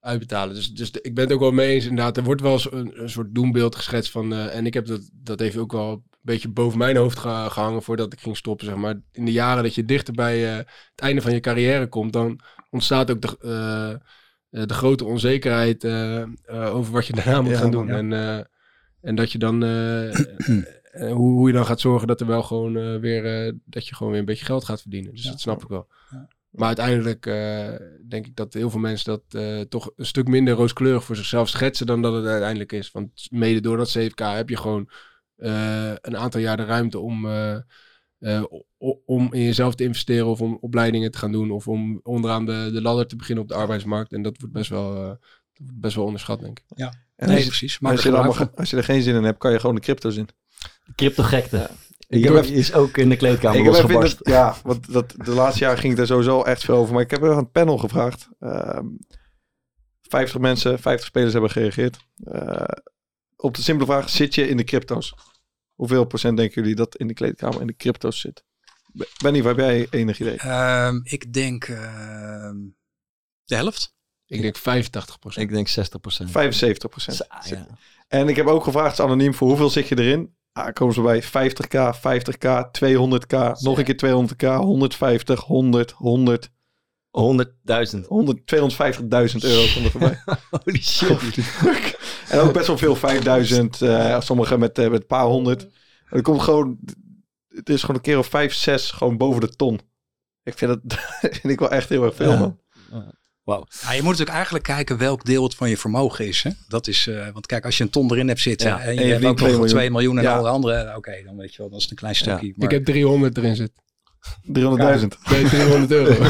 [0.05, 0.55] uitbetalen.
[0.55, 2.17] Dus, dus ik ben het ook wel mee eens inderdaad.
[2.17, 4.33] Er wordt wel eens een, een soort doembeeld geschetst van...
[4.33, 7.83] Uh, en ik heb dat, dat heeft ook wel een beetje boven mijn hoofd gehangen
[7.83, 9.01] voordat ik ging stoppen, zeg maar.
[9.11, 12.39] In de jaren dat je dichter bij uh, het einde van je carrière komt, dan
[12.69, 14.09] ontstaat ook de, uh,
[14.55, 15.85] de grote onzekerheid
[16.47, 17.87] over wat je daarna moet ja, gaan doen.
[17.87, 17.95] Ja.
[17.95, 18.47] En,
[19.01, 19.61] en dat je dan...
[21.13, 23.53] hoe, hoe je dan gaat zorgen dat er wel gewoon weer...
[23.65, 25.11] dat je gewoon weer een beetje geld gaat verdienen.
[25.11, 25.87] Dus dat snap ik wel.
[26.49, 27.23] Maar uiteindelijk
[28.07, 31.85] denk ik dat heel veel mensen dat toch een stuk minder rooskleurig voor zichzelf schetsen
[31.85, 32.91] dan dat het uiteindelijk is.
[32.91, 34.89] Want mede door dat CFK heb je gewoon
[36.01, 37.27] een aantal jaar de ruimte om,
[39.05, 42.69] om in jezelf te investeren of om opleidingen te gaan doen of om onderaan de,
[42.73, 44.13] de ladder te beginnen op de arbeidsmarkt.
[44.13, 45.17] En dat wordt best wel,
[45.73, 46.65] best wel onderschat, denk ik.
[46.75, 47.79] Ja, en nee, precies.
[47.79, 49.81] Maar als je, allemaal, als je er geen zin in hebt, kan je gewoon de
[49.81, 50.29] crypto's in.
[50.95, 51.57] Crypto gekte.
[51.57, 51.69] Ja.
[52.07, 54.19] Ik heb is ook in de kleedkamer ik losgebarst.
[54.21, 56.93] Ja, want dat, de laatste jaar ging het er sowieso echt veel over.
[56.93, 58.29] Maar ik heb even een panel gevraagd.
[58.39, 58.79] Uh,
[60.01, 61.97] 50 mensen, 50 spelers hebben gereageerd.
[62.33, 62.61] Uh,
[63.35, 65.15] op de simpele vraag, zit je in de crypto's?
[65.73, 68.43] Hoeveel procent denken jullie dat in de kleedkamer in de crypto's zit?
[69.21, 70.47] Benny, waar heb jij enig idee?
[70.47, 71.77] Um, ik denk uh,
[73.43, 73.93] de helft.
[74.27, 74.62] Ik denk 85%
[75.34, 75.73] Ik denk 60%
[76.25, 77.67] 75 Ja.
[78.08, 80.36] En ik heb ook gevraagd, anoniem, voor hoeveel zit je erin?
[80.51, 86.49] Ah, komen ze bij 50k, 50k, 200k, nog een keer 200k, 150, 100, 100.
[87.15, 88.01] 100.000.
[88.01, 88.08] 250.000
[89.41, 90.23] euro komt er voorbij.
[90.63, 91.38] Holy shit.
[92.29, 95.67] en ook best wel veel, 5000, uh, sommigen met, uh, met een paar honderd.
[96.10, 96.79] Er komt gewoon,
[97.55, 99.79] het is gewoon een keer of 5, 6, gewoon boven de ton.
[100.43, 102.39] Ik vind dat vind ik wel echt heel erg veel, ja.
[102.39, 102.59] man.
[103.43, 103.67] Wow.
[103.81, 106.43] Ja, je moet natuurlijk eigenlijk kijken welk deel het van je vermogen is.
[106.43, 106.49] Hè?
[106.67, 108.79] Dat is uh, want kijk, als je een ton erin hebt zitten ja.
[108.79, 110.37] en je, en je hebt ook nog 2 miljoen, miljoen en ja.
[110.37, 112.53] alle andere, oké, okay, dan weet je wel, dat is een klein stukje.
[112.55, 112.65] Maar...
[112.65, 113.83] Ik heb 300 erin zitten.
[114.47, 114.53] 300.000?
[115.29, 116.13] Nee, 300 euro.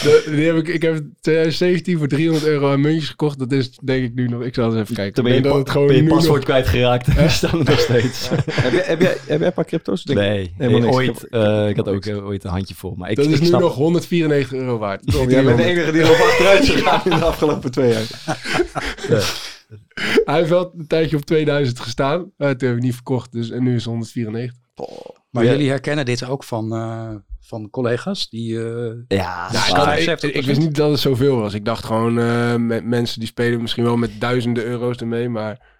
[0.05, 3.39] De, die heb ik, ik heb 2017 voor 300 euro aan muntjes gekocht.
[3.39, 4.43] Dat is denk ik nu nog.
[4.43, 5.15] Ik zal eens even kijken.
[5.15, 6.45] Toen ben je, pa het gewoon ben je paswoord nog...
[6.45, 7.19] kwijtgeraakt.
[7.19, 8.29] Die staan er nog steeds.
[8.29, 8.37] Ja.
[8.53, 10.03] heb, jij, heb, jij, heb jij een paar crypto's?
[10.03, 11.27] Denk nee, nee ooit.
[11.31, 12.95] Uh, ik had ook uh, ooit een handje vol.
[12.95, 13.61] Maar ik, dat ik is nu snap...
[13.61, 15.13] nog 194 euro waard.
[15.13, 18.07] Tom, jij bent de enige die erop achteruit is gegaan in de afgelopen twee jaar.
[19.09, 19.21] Ja.
[20.25, 22.21] Hij heeft wel een tijdje op 2000 gestaan.
[22.21, 23.33] Uh, toen heb ik niet verkocht.
[23.33, 24.59] Dus, en nu is 194.
[24.75, 24.89] Oh.
[25.31, 26.73] Maar jullie herkennen dit ook van
[27.45, 28.53] van collega's die.
[28.53, 31.55] Uh, ja, nou, ik, ik, ik, wist niet dat het zoveel was.
[31.55, 35.74] Ik dacht gewoon uh, met mensen die spelen misschien wel met duizenden euro's ermee, maar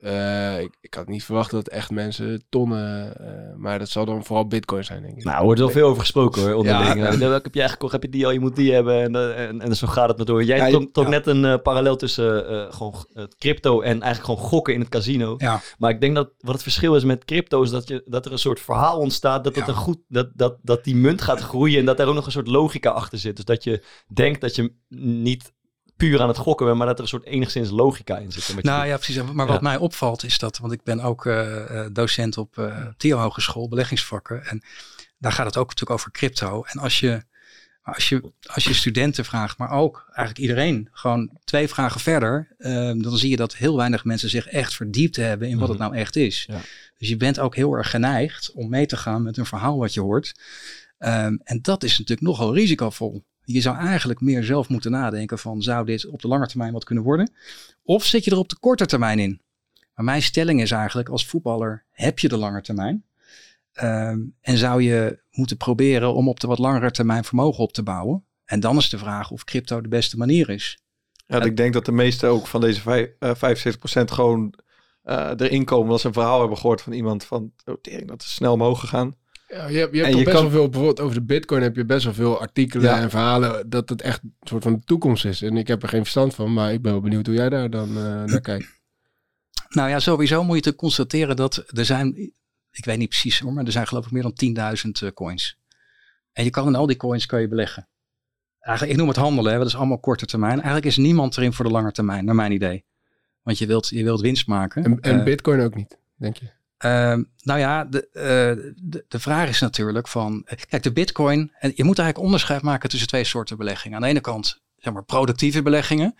[0.00, 4.24] Uh, ik, ik, had niet verwacht dat echt mensen tonnen, uh, maar dat zal dan
[4.24, 5.24] vooral bitcoin zijn, denk ik.
[5.24, 6.94] Nou, er wordt wel veel over gesproken hoor, onderling.
[6.94, 9.60] Ja, Welke heb je eigenlijk, heb je die al, je moet die hebben en, en,
[9.60, 10.44] en zo gaat het maar door.
[10.44, 12.94] Jij ja, trok, net een uh, parallel tussen gewoon
[13.38, 15.34] crypto en eigenlijk gewoon gokken in het casino.
[15.38, 15.60] Ja.
[15.78, 18.32] Maar ik denk dat wat het verschil is met crypto is dat, je, dat er
[18.32, 21.78] een soort verhaal ontstaat dat, het een goed, dat, dat, dat die munt gaat groeien
[21.78, 23.36] en dat daar ook nog een soort logica achter zit.
[23.36, 23.82] Dus dat je
[24.12, 25.54] denkt dat je niet
[25.96, 28.62] puur aan het gokken ben, maar dat er een soort enigszins logica in zit.
[28.62, 29.22] Nou ja, precies.
[29.32, 33.18] Maar wat mij opvalt is dat, want ik ben ook uh, docent op uh, TIO
[33.18, 34.46] Hogeschool, beleggingsvakken.
[34.46, 34.62] En
[35.18, 36.62] daar gaat het ook natuurlijk over crypto.
[36.66, 37.22] En als je,
[37.82, 42.74] als je, als je studenten vraagt, maar ook eigenlijk iedereen, gewoon twee vragen verder, uh,
[43.02, 45.86] dan zie je dat heel weinig mensen zich echt verdiept hebben in wat het mhm.
[45.86, 46.44] nou echt is.
[46.46, 46.60] Ja.
[46.98, 49.94] Dus je bent ook heel erg geneigd om mee te gaan met een verhaal wat
[49.94, 50.34] je hoort.
[50.98, 53.24] Um, en dat is natuurlijk nogal risicovol.
[53.48, 56.84] Je zou eigenlijk meer zelf moeten nadenken van zou dit op de lange termijn wat
[56.84, 57.32] kunnen worden?
[57.82, 59.40] Of zit je er op de korte termijn in?
[59.94, 63.04] Maar mijn stelling is eigenlijk als voetballer heb je de lange termijn.
[63.72, 67.82] Ehm, en zou je moeten proberen om op de wat langere termijn vermogen op te
[67.82, 68.24] bouwen.
[68.44, 70.78] En dan is de vraag of crypto de beste manier is.
[71.26, 74.54] Ja, ik denk dat de meeste ook van deze 5, uh, 75% gewoon
[75.04, 78.22] uh, erin komen als ze een verhaal hebben gehoord van iemand van, oh tering, dat
[78.22, 79.14] is snel omhoog gegaan.
[79.48, 81.84] Ja, je hebt, je hebt toch best wel veel, bijvoorbeeld over de bitcoin heb je
[81.84, 85.42] best wel veel artikelen en verhalen dat het echt een soort van de toekomst is.
[85.42, 87.70] En ik heb er geen verstand van, maar ik ben wel benieuwd hoe jij daar
[87.70, 88.80] dan uh, naar kijkt.
[89.68, 92.16] Nou ja, sowieso moet je te constateren dat er zijn,
[92.70, 95.58] ik weet niet precies hoor, maar er zijn geloof ik meer dan 10.000 uh, coins.
[96.32, 97.88] En je kan in al die coins kan je beleggen.
[98.60, 100.54] Eigenlijk, ik noem het handelen, hè, dat is allemaal korte termijn.
[100.54, 102.84] Eigenlijk is niemand erin voor de lange termijn, naar mijn idee.
[103.42, 104.84] Want je wilt, je wilt winst maken.
[104.84, 106.55] En, en uh, bitcoin ook niet, denk je?
[106.84, 111.72] Uh, nou ja, de, uh, de, de, vraag is natuurlijk van, kijk, de bitcoin, en
[111.74, 113.96] je moet eigenlijk onderscheid maken tussen twee soorten beleggingen.
[113.96, 116.14] Aan de ene kant, zeg maar, productieve beleggingen.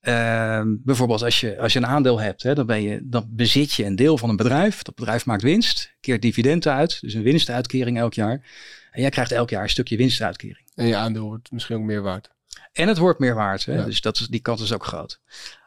[0.00, 3.72] Uh, bijvoorbeeld als je, als je een aandeel hebt, hè, dan, ben je, dan bezit
[3.72, 4.82] je een deel van een bedrijf.
[4.82, 8.46] Dat bedrijf maakt winst, keert dividenden uit, dus een winstuitkering elk jaar.
[8.90, 10.66] En jij krijgt elk jaar een stukje winstuitkering.
[10.74, 12.30] En je aandeel wordt misschien ook meer waard.
[12.72, 13.84] En het wordt meer waard, hè?
[13.84, 15.20] dus dat is, die kant is ook groot.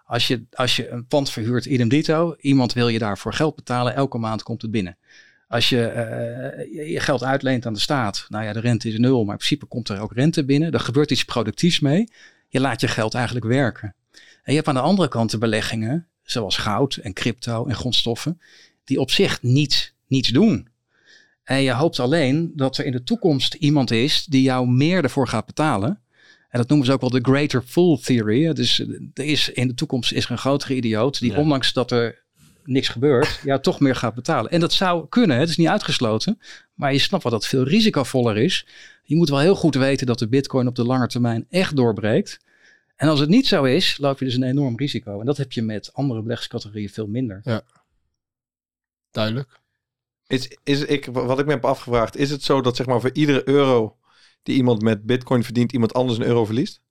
[0.08, 3.96] Als je, als je een pand verhuurt, idem dito, iemand wil je daarvoor geld betalen,
[3.96, 4.98] elke maand komt het binnen.
[5.48, 9.24] Als je uh, je geld uitleent aan de staat, nou ja, de rente is nul,
[9.24, 10.72] maar in principe komt er ook rente binnen.
[10.72, 12.08] Er gebeurt iets productiefs mee.
[12.48, 13.96] Je laat je geld eigenlijk werken.
[14.12, 18.42] En je hebt aan de andere kant de beleggingen, zoals goud en crypto en grondstoffen,
[18.84, 20.68] die op zich niets, niets doen.
[21.44, 25.28] En je hoopt alleen dat er in de toekomst iemand is die jou meer ervoor
[25.28, 26.02] gaat betalen.
[26.58, 28.54] En dat noemen ze ook wel de greater fool theory.
[28.54, 28.80] Dus
[29.14, 32.24] er is, in de toekomst is er een grotere idioot die ondanks dat er
[32.64, 34.52] niks gebeurt, ja, toch meer gaat betalen.
[34.52, 36.40] En dat zou kunnen, het is niet uitgesloten.
[36.74, 38.68] Maar je snapt wel dat het veel risicovoller is.
[39.04, 42.40] Je moet wel heel goed weten dat de bitcoin op de lange termijn echt doorbreekt.
[42.96, 45.20] En als het niet zo is, loop je dus een enorm risico.
[45.20, 47.42] En dat heb je met andere beleggingscategorieën veel minder.
[47.44, 47.62] Ja,
[49.12, 49.60] duidelijk.
[50.28, 53.14] Is, is ik, wat ik me heb afgevraagd, is het zo dat zeg maar voor
[53.14, 53.98] iedere euro
[54.48, 56.82] die iemand met bitcoin verdient, iemand anders een euro verliest?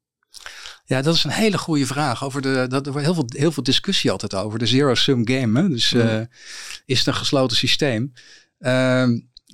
[0.84, 2.24] Ja, dat is een hele goede vraag.
[2.24, 4.58] Over de, dat, er wordt heel veel, heel veel discussie altijd over.
[4.58, 5.60] De zero-sum game.
[5.60, 5.68] Hè?
[5.68, 6.20] Dus uh,
[6.84, 8.12] is het een gesloten systeem?
[8.58, 9.08] Uh,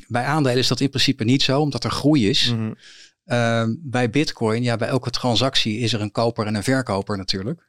[0.08, 2.50] bij aandelen is dat in principe niet zo, omdat er groei is.
[2.50, 2.76] Mm
[3.78, 7.68] bij bitcoin, ja, bij elke transactie is er een koper en een verkoper natuurlijk.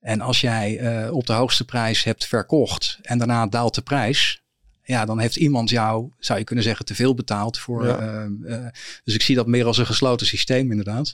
[0.00, 4.43] En als jij uh, op de hoogste prijs hebt verkocht en daarna daalt de prijs,
[4.84, 7.84] ja, dan heeft iemand jou, zou je kunnen zeggen, te veel betaald voor.
[7.84, 8.66] Uh, uh,
[9.04, 11.12] dus ik zie dat meer als een gesloten systeem, inderdaad.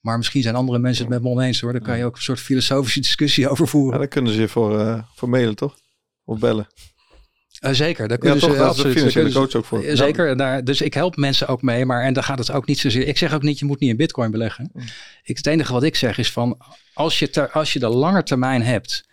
[0.00, 1.72] Maar misschien zijn andere mensen het met me oneens hoor.
[1.72, 3.92] Daar kan je ook een soort filosofische discussie over voeren.
[3.92, 5.78] Ja, daar kunnen ze je voor, uh, voor mailen, toch?
[6.24, 6.66] Of bellen.
[7.60, 8.96] Uh, zeker, daar kunnen ja, ze toch, absoluut.
[8.96, 9.84] financiële coach ook voor.
[9.92, 12.78] Zeker, daar, dus ik help mensen ook mee, maar en daar gaat het ook niet
[12.78, 13.06] zozeer.
[13.06, 14.70] Ik zeg ook niet, je moet niet in bitcoin beleggen.
[14.72, 14.82] Mm.
[15.22, 16.58] Ik, het enige wat ik zeg is van,
[16.94, 19.07] als je, ter, als je de lange termijn hebt,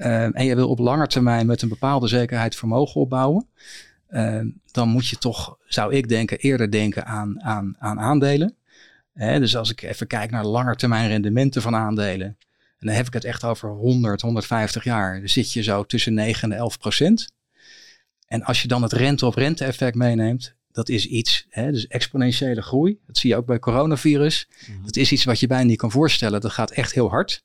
[0.00, 3.46] uh, en je wil op lange termijn met een bepaalde zekerheid vermogen opbouwen,
[4.10, 8.54] uh, dan moet je toch, zou ik denken, eerder denken aan, aan, aan aandelen.
[9.12, 12.26] Hè, dus als ik even kijk naar lange termijn rendementen van aandelen,
[12.78, 16.14] en dan heb ik het echt over 100, 150 jaar, dan zit je zo tussen
[16.14, 17.32] 9 en 11 procent.
[18.26, 22.98] En als je dan het rente-op-rente effect meeneemt, dat is iets, hè, dus exponentiële groei.
[23.06, 24.48] Dat zie je ook bij coronavirus.
[24.66, 26.40] Mm Dat is iets wat je bijna niet kan voorstellen.
[26.40, 27.44] Dat gaat echt heel hard.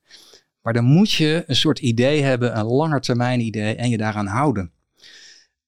[0.66, 4.72] Maar dan moet je een soort idee hebben, een langetermijn idee en je daaraan houden.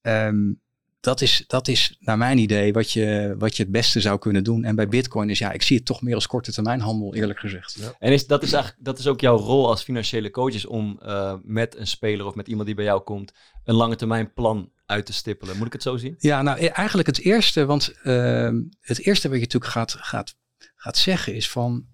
[0.02, 0.62] Um,
[1.00, 4.44] dat is, dat is naar mijn idee wat je, wat je het beste zou kunnen
[4.44, 4.64] doen.
[4.64, 7.40] En bij Bitcoin is ja, ik zie het toch meer als korte termijn handel, eerlijk
[7.40, 7.78] gezegd.
[7.80, 7.96] Ja.
[8.00, 11.00] En is, dat, is eigenlijk, dat is ook jouw rol als financiële coach, is om
[11.04, 13.34] uh, met een speler of met iemand die bij jou komt,
[13.64, 15.58] een lange termijn plan uit te stippelen.
[15.58, 16.16] Moet ik het zo zien?
[16.18, 20.36] Ja, nou e-, eigenlijk het eerste, want uh, het eerste wat je natuurlijk gaat, gaat,
[20.76, 21.86] gaat zeggen is van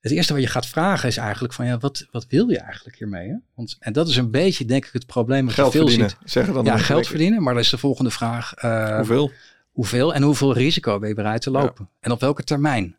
[0.00, 2.96] het eerste wat je gaat vragen is eigenlijk van ja, wat, wat wil je eigenlijk
[2.96, 3.28] hiermee?
[3.28, 3.34] Hè?
[3.54, 6.16] Want, en dat is een beetje denk ik het probleem wat geld je veel ziet.
[6.24, 8.64] Zeggen dan ja, geld verdienen, maar dan is de volgende vraag.
[8.64, 9.30] Uh, hoeveel?
[9.72, 11.88] Hoeveel en hoeveel risico ben je bereid te lopen?
[12.00, 12.96] En op welke termijn?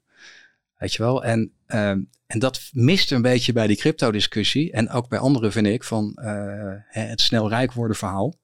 [0.78, 1.24] Weet je wel?
[1.24, 4.72] En, ehm, en dat mist een beetje bij die crypto-discussie.
[4.72, 8.36] En ook bij anderen vind ik van uh, het snel rijk worden verhaal.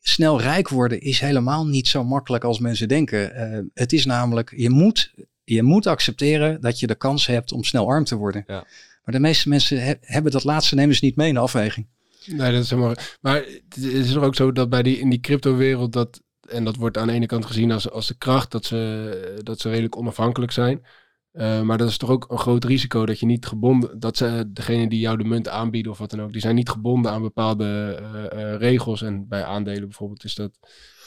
[0.00, 3.52] Snel rijk worden is helemaal niet zo makkelijk als mensen denken.
[3.52, 5.14] Uh, het is namelijk, je moet,
[5.54, 8.44] je moet accepteren dat je de kans hebt om snel arm te worden.
[8.46, 8.64] Ja.
[9.04, 11.86] Maar de meeste mensen hebben dat laatste nemen ze niet mee in de afweging.
[12.26, 12.94] Nee, dat is helemaal.
[13.20, 16.76] Maar het is er ook zo dat bij die in die crypto-wereld dat en dat
[16.76, 19.96] wordt aan de ene kant gezien als, als de kracht dat ze, dat ze redelijk
[19.96, 20.84] onafhankelijk zijn.
[21.32, 24.44] Uh, maar dat is toch ook een groot risico dat je niet gebonden, dat ze
[24.52, 27.22] degene die jou de munt aanbieden of wat dan ook, die zijn niet gebonden aan
[27.22, 29.02] bepaalde uh, uh, regels.
[29.02, 30.58] En bij aandelen bijvoorbeeld is dat.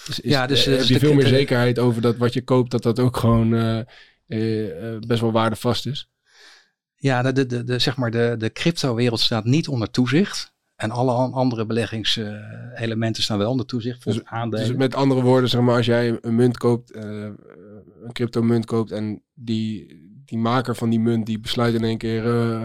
[0.08, 2.84] Is, is, ja, dus, heb je veel meer zekerheid over dat wat je koopt, dat
[2.84, 3.86] dat ook gewoon
[5.08, 6.10] best wel waardevast is.
[6.96, 10.54] Ja, de, de, de, zeg maar de, de crypto-wereld staat niet onder toezicht.
[10.76, 14.68] En alle andere beleggingselementen staan wel onder toezicht, dus, aandelen.
[14.68, 17.38] Dus met andere woorden, zeg maar, als jij een munt koopt, een
[18.12, 20.02] crypto munt koopt en die,
[20.32, 22.62] die maker van die munt die besluit in één keer uh,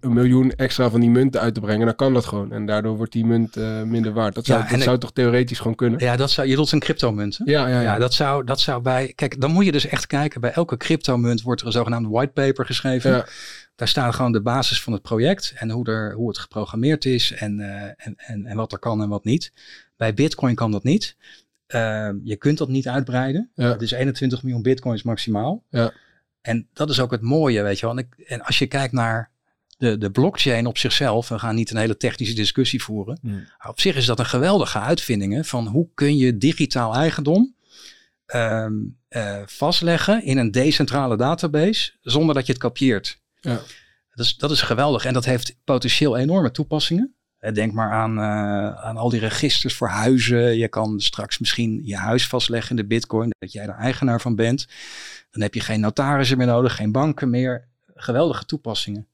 [0.00, 2.52] een miljoen extra van die munten uit te brengen, dan kan dat gewoon.
[2.52, 4.34] En daardoor wordt die munt uh, minder waard.
[4.34, 6.00] Dat zou, ja, dat zou toch theoretisch gewoon kunnen?
[6.00, 7.40] Ja, dat zou, je doet een cryptomunt.
[7.44, 7.80] Ja, ja, ja.
[7.80, 9.12] ja dat, zou, dat zou bij.
[9.14, 10.40] Kijk, dan moet je dus echt kijken.
[10.40, 13.10] Bij elke cryptomunt wordt er een zogenaamde whitepaper geschreven.
[13.10, 13.26] Ja.
[13.74, 17.32] Daar staat gewoon de basis van het project en hoe, er, hoe het geprogrammeerd is
[17.32, 19.52] en, uh, en, en, en wat er kan en wat niet.
[19.96, 21.16] Bij Bitcoin kan dat niet.
[21.74, 23.50] Uh, je kunt dat niet uitbreiden.
[23.54, 23.70] Ja.
[23.70, 25.64] Het is 21 miljoen bitcoins maximaal.
[25.70, 25.92] Ja.
[26.46, 27.96] En dat is ook het mooie, weet je wel.
[27.96, 29.30] En, ik, en als je kijkt naar
[29.78, 33.18] de, de blockchain op zichzelf, we gaan niet een hele technische discussie voeren.
[33.22, 33.46] Hmm.
[33.68, 37.54] Op zich is dat een geweldige uitvinding van hoe kun je digitaal eigendom
[38.34, 43.20] um, uh, vastleggen in een decentrale database zonder dat je het kopieert.
[43.40, 43.60] Ja.
[44.14, 47.15] Dat, is, dat is geweldig en dat heeft potentieel enorme toepassingen.
[47.54, 50.56] Denk maar aan, uh, aan al die registers voor huizen.
[50.56, 54.34] Je kan straks misschien je huis vastleggen in de bitcoin, dat jij er eigenaar van
[54.34, 54.66] bent.
[55.30, 57.68] Dan heb je geen notarissen meer nodig, geen banken meer.
[57.94, 59.08] Geweldige toepassingen.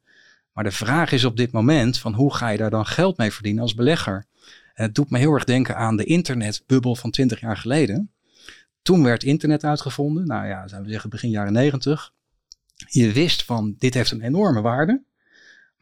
[0.53, 3.33] Maar de vraag is op dit moment van hoe ga je daar dan geld mee
[3.33, 4.26] verdienen als belegger?
[4.74, 8.12] Het doet me heel erg denken aan de internetbubbel van 20 jaar geleden.
[8.83, 10.26] Toen werd internet uitgevonden.
[10.26, 12.12] Nou ja, zouden we zeggen begin jaren 90.
[12.89, 15.03] Je wist van dit heeft een enorme waarde.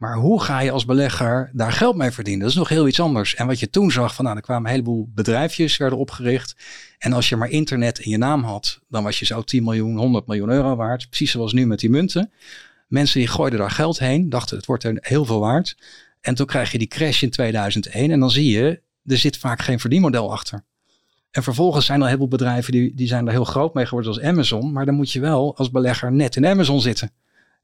[0.01, 2.41] Maar hoe ga je als belegger daar geld mee verdienen?
[2.41, 3.35] Dat is nog heel iets anders.
[3.35, 6.55] En wat je toen zag, van nou, er kwamen een heleboel bedrijfjes werden opgericht.
[6.97, 9.97] En als je maar internet in je naam had, dan was je zo 10 miljoen,
[9.97, 11.07] 100 miljoen euro waard.
[11.07, 12.31] Precies zoals nu met die munten.
[12.87, 15.77] Mensen die gooiden daar geld heen, dachten het wordt heel veel waard.
[16.21, 19.61] En toen krijg je die crash in 2001 en dan zie je, er zit vaak
[19.61, 20.63] geen verdienmodel achter.
[21.31, 24.21] En vervolgens zijn er veel bedrijven die, die zijn er heel groot mee geworden als
[24.21, 24.71] Amazon.
[24.71, 27.11] Maar dan moet je wel als belegger net in Amazon zitten.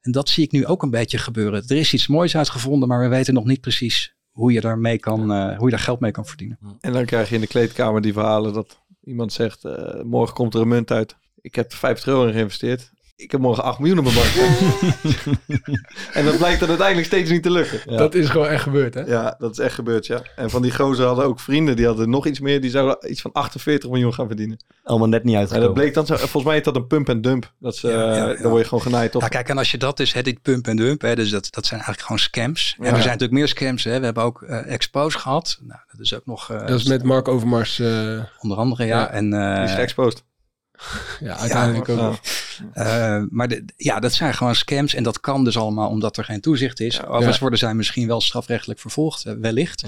[0.08, 1.64] En dat zie ik nu ook een beetje gebeuren.
[1.68, 5.32] Er is iets moois uitgevonden, maar we weten nog niet precies hoe je daar, kan,
[5.32, 6.60] uh, hoe je daar geld mee kan verdienen.
[6.80, 10.54] En dan krijg je in de kleedkamer die verhalen dat iemand zegt, uh, morgen komt
[10.54, 11.16] er een munt uit.
[11.42, 14.30] Ik heb 50 euro in geïnvesteerd ik heb morgen 8 miljoen op mijn bank.
[16.18, 17.98] en dat blijkt dan uiteindelijk steeds niet te lukken.
[17.98, 19.02] Dat is gewoon echt gebeurd, hè?
[19.02, 20.22] Ja, dat is echt gebeurd, ja.
[20.36, 22.62] En van die gozer hadden ook vrienden, die hadden nog iets meer.
[22.62, 24.58] Die zouden iets van 48 miljoen gaan verdienen.
[24.84, 25.70] Allemaal net niet uitgekomen.
[25.70, 27.52] En dat bleek dan zo, volgens mij is dat een pump en dump.
[27.60, 27.88] Dat ze,
[28.42, 29.22] Dan word je gewoon genaaid, toch?
[29.22, 31.48] Ja, kijk, en als je dat is, hè, dit pump en dump, hè, dus dat,
[31.50, 32.76] dat zijn eigenlijk gewoon scams.
[32.78, 34.00] En er zijn natuurlijk meer scams, hè.
[34.00, 35.60] We hebben ook uh, Expose gehad.
[35.62, 36.52] Nou, dat is ook nog...
[36.52, 37.80] Uh, dat is met Mark Overmars.
[37.80, 39.10] Uh, onder andere, ja.
[39.10, 40.26] En, die is geëxposed.
[41.20, 42.20] Ja, uiteindelijk ook.
[42.78, 44.94] Uh, maar de, ja, dat zijn gewoon scams.
[44.94, 47.06] En dat kan dus allemaal omdat er geen toezicht is.
[47.06, 49.84] Overigens worden zij misschien wel strafrechtelijk vervolgd, uh, wellicht.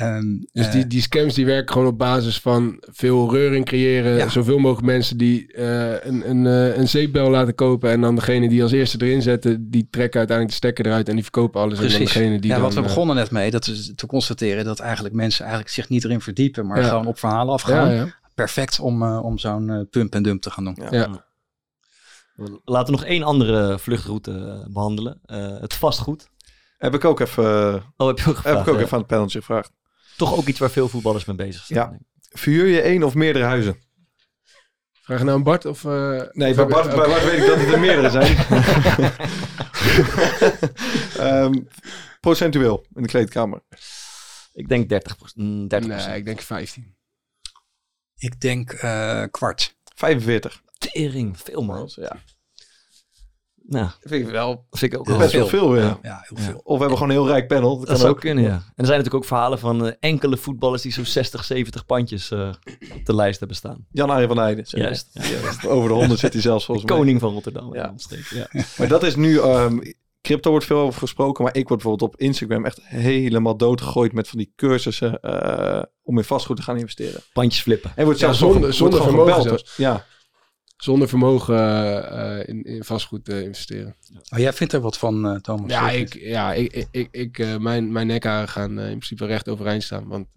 [0.00, 4.30] Um, dus die, die scams die werken gewoon op basis van veel reuring creëren.
[4.30, 6.44] Zoveel mogelijk mensen die een, een,
[6.78, 7.90] een zeepbel laten kopen.
[7.90, 11.14] En dan degene die als eerste erin zetten, die trekken uiteindelijk de stekker eruit en
[11.14, 11.78] die verkopen alles.
[11.78, 11.94] Precies.
[11.94, 14.64] En dan degene die ja, dan, wat we begonnen net mee, dat is te constateren
[14.64, 18.12] dat eigenlijk mensen eigenlijk zich niet erin verdiepen, maar gewoon op verhalen afgaan
[18.44, 20.78] perfect om, uh, om zo'n uh, pump en dump te gaan doen.
[20.80, 20.88] Ja.
[20.90, 21.24] ja.
[22.64, 25.20] Laten we nog één andere vluchtroute uh, behandelen.
[25.60, 26.30] het vastgoed.
[26.78, 29.06] Heb ik ook even, oh, heb je ook gevraagd, heb ik ook even aan het
[29.06, 29.70] paneltje gevraagd.
[30.16, 31.78] Toch ook iets waar veel voetballers mee bezig zijn.
[31.78, 31.98] Ja.
[32.30, 33.76] Verhuur je één of meerdere huizen?
[34.92, 35.84] Vraag je nou aan Bart of...
[35.84, 38.36] nee, bij Bart, bij Bart weet ik dat het er meerdere zijn.
[41.44, 41.68] um,
[42.20, 43.60] procentueel in de kleedkamer.
[44.52, 45.16] Ik denk 30,
[45.68, 46.94] 30 Nee, ik denk 15.
[48.22, 49.76] Ik denk uh, kwart.
[49.94, 50.62] 45.
[50.78, 51.90] Tering, veel man.
[51.94, 52.16] Ja.
[53.66, 54.66] Nou, vind ik wel.
[54.70, 55.46] Vind ik ook wel best veel.
[55.46, 55.98] veel ja.
[56.02, 56.60] Ja, heel veel.
[56.62, 57.78] Of we hebben gewoon een heel rijk panel.
[57.78, 58.50] Dat, dat zou ook kunnen, ja.
[58.50, 62.30] En er zijn natuurlijk ook verhalen van uh, enkele voetballers die zo'n 60, 70 pandjes
[62.30, 62.48] uh,
[62.94, 63.86] op de lijst hebben staan.
[63.90, 64.64] Jan-Arie van Heijden.
[64.68, 65.08] Juist.
[65.12, 65.68] Ja.
[65.68, 66.96] Over de 100 zit hij zelfs volgens mij.
[66.96, 67.74] Koning van Rotterdam.
[67.74, 67.94] Ja.
[68.30, 68.46] ja.
[68.78, 69.82] Maar dat is nu, um,
[70.22, 74.28] crypto wordt veel over gesproken, maar ik word bijvoorbeeld op Instagram echt helemaal doodgegooid met
[74.28, 77.20] van die cursussen uh, om in vastgoed te gaan investeren.
[77.32, 77.92] Pandjes flippen.
[77.96, 79.62] En wordt zelfs zonder, zonder vermogen.
[79.76, 80.06] Ja.
[80.76, 83.96] Zonder vermogen uh, in, in, vastgoed uh, investeren.
[84.32, 85.70] Oh, jij vindt er wat van, Thomas?
[85.70, 89.82] Ja, ik, ja ik, ik, ik, ik mijn, mijn nekharen gaan in principe recht overeind
[89.82, 90.08] staan.
[90.08, 90.28] Want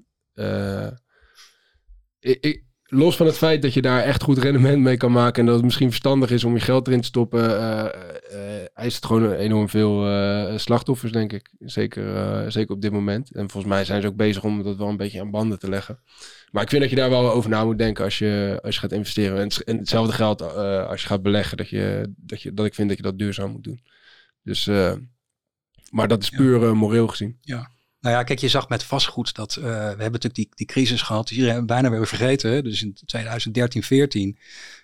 [2.20, 5.40] ik, ik, los van het feit dat je daar echt goed rendement mee kan maken
[5.40, 7.86] en dat het misschien verstandig is om je geld erin te stoppen, uh,
[8.32, 8.40] uh,
[8.74, 11.54] eist het gewoon enorm veel uh, slachtoffers, denk ik.
[11.60, 13.32] Zeker, zeker op dit moment.
[13.32, 15.70] En volgens mij zijn ze ook bezig om dat wel een beetje aan banden te
[15.70, 16.00] leggen.
[16.52, 18.82] Maar ik vind dat je daar wel over na moet denken als je, als je
[18.82, 19.40] gaat investeren.
[19.40, 20.42] En, en hetzelfde geldt
[20.88, 23.52] als je gaat beleggen, dat, je, dat, je, dat ik vind dat je dat duurzaam
[23.52, 23.82] moet doen.
[24.44, 24.66] Dus,
[25.92, 27.38] maar dat is puur moreel gezien.
[27.42, 27.74] Ja.
[28.06, 31.02] Nou ja, kijk, je zag met vastgoed dat uh, we hebben natuurlijk die, die crisis
[31.02, 31.28] gehad.
[31.28, 32.64] Die iedereen bijna weer vergeten.
[32.64, 34.38] Dus in 2013, 14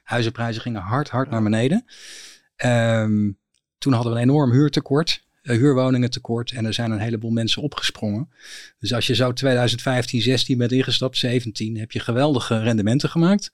[0.03, 1.85] huizenprijzen gingen hard, hard naar beneden.
[2.65, 3.37] Um,
[3.77, 5.23] toen hadden we een enorm huurtekort.
[5.43, 8.29] Uh, huurwoningen tekort en er zijn een heleboel mensen opgesprongen.
[8.79, 13.51] Dus als je zo 2015, 16 bent ingestapt, 17, heb je geweldige rendementen gemaakt.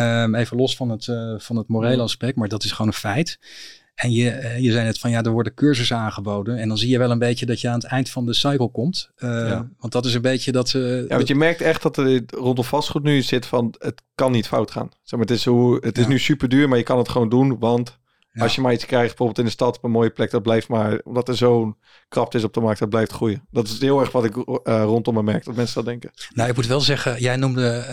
[0.00, 2.98] Um, even los van het, uh, van het morele aspect, maar dat is gewoon een
[2.98, 3.38] feit.
[3.94, 6.58] En je, eh, je zei net van ja, er worden cursussen aangeboden.
[6.58, 8.68] En dan zie je wel een beetje dat je aan het eind van de cycle
[8.68, 9.10] komt.
[9.18, 11.04] Uh, Want dat is een beetje dat ze.
[11.08, 14.46] ja, want je merkt echt dat er rondom vastgoed nu zit van het kan niet
[14.46, 14.88] fout gaan.
[15.02, 17.28] Zeg maar, het is, hoe, het is nu super duur, maar je kan het gewoon
[17.28, 17.58] doen.
[17.58, 17.98] Want
[18.42, 20.68] als je maar iets krijgt, bijvoorbeeld in de stad op een mooie plek, dat blijft
[20.68, 21.76] maar, omdat er zo'n
[22.08, 23.46] krapte is op de markt, dat blijft groeien.
[23.50, 26.10] Dat is heel erg wat ik uh, rondom me merk, dat mensen dat denken.
[26.34, 27.86] Nou, ik moet wel zeggen, jij noemde,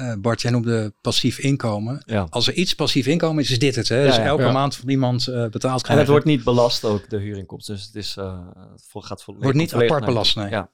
[0.00, 2.02] uh, Bart, jij noemde passief inkomen.
[2.06, 2.26] Ja.
[2.30, 3.88] Als er iets passief inkomen is, is dit het.
[3.88, 4.02] Hè?
[4.04, 5.88] dus elke maand van iemand betaald krijgen.
[5.90, 7.74] En het wordt niet belast ook, de huurinkomsten.
[7.74, 9.44] Dus het is, het gaat volledig.
[9.44, 10.50] Wordt niet apart belast, nee.
[10.50, 10.70] Ja.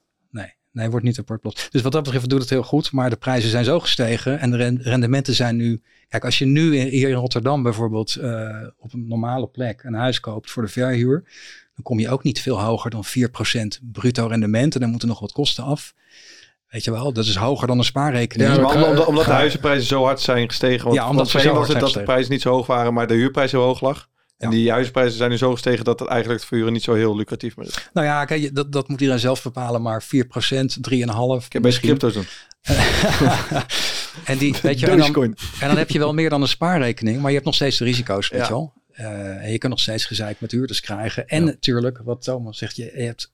[0.75, 0.89] Nee.
[0.89, 1.67] Wordt niet apart belast.
[1.71, 2.91] Dus wat dat betreft doet het heel goed.
[2.91, 6.77] Maar de prijzen zijn zo gestegen en de rendementen zijn nu Kijk, als je nu
[6.77, 11.23] hier in Rotterdam bijvoorbeeld uh, op een normale plek een huis koopt voor de verhuur,
[11.75, 14.73] dan kom je ook niet veel hoger dan 4% bruto rendement.
[14.73, 15.93] En dan moeten nog wat kosten af.
[16.69, 18.55] Weet je wel, dat is hoger dan een spaarrekening.
[18.55, 20.83] Ja, maar omdat, omdat, de huizenprijzen zo hard zijn gestegen.
[20.83, 23.13] Want, ja, omdat want was het dat de prijzen niet zo hoog waren, maar de
[23.13, 24.09] huurprijs heel hoog lag.
[24.37, 27.15] En die huizenprijzen zijn nu zo gestegen dat het eigenlijk het verhuren niet zo heel
[27.15, 27.89] lucratief meer is.
[27.93, 30.15] Nou ja, kijk, dat, dat moet iedereen zelf bepalen, maar 4%, 3,5%.
[30.89, 32.25] Ik heb bij crypto's doen.
[34.25, 35.15] en, die, weet je, en, dan,
[35.59, 37.83] en dan heb je wel meer dan een spaarrekening, maar je hebt nog steeds de
[37.83, 38.73] risico's, weet je wel.
[38.99, 41.27] Uh, en je kan nog steeds gezeik met huurders krijgen.
[41.27, 43.31] En natuurlijk, wat Thomas zegt, je, je hebt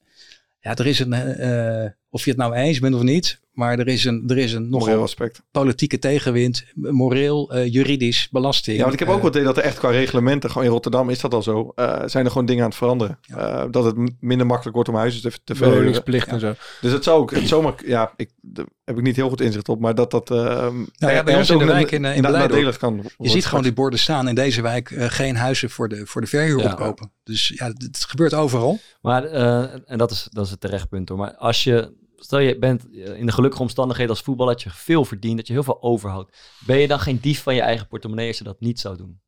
[0.62, 3.88] ja, er is een, uh, of je het nou eens bent of niet, maar er
[3.88, 5.42] is een, er is een nog aspect.
[5.52, 8.78] politieke tegenwind, moreel, uh, juridisch, belasting.
[8.78, 10.74] Ja, want ik heb ook uh, wat idee dat er echt qua reglementen, gewoon in
[10.74, 13.20] Rotterdam is dat al zo, uh, zijn er gewoon dingen aan het veranderen.
[13.22, 13.68] Ja.
[13.68, 16.54] dat het minder makkelijk wordt om huizen te, te Woningsplicht en zo.
[16.82, 19.70] Dus het zou ook, het zomaar, ja, ik, daar heb ik niet heel goed inzicht
[19.70, 20.30] op, maar dat dat...
[20.30, 23.74] nou ja, bij ons in de wijk in, in Blijden, kan je ziet gewoon die
[23.74, 26.72] borden staan in deze wijk, geen huizen voor de, voor de verhuur ja.
[26.72, 27.12] opkopen.
[27.24, 28.80] Dus ja, het gebeurt overal.
[29.02, 32.86] Maar, en dat is, dat is het terechtpunt hoor, maar als je stel je bent
[32.94, 36.38] in de gelukkige omstandigheden als voetballer dat je veel verdient, dat je heel veel overhoudt.
[36.66, 39.22] Ben je dan geen dief van je eigen portemonnee als je dat niet zou doen?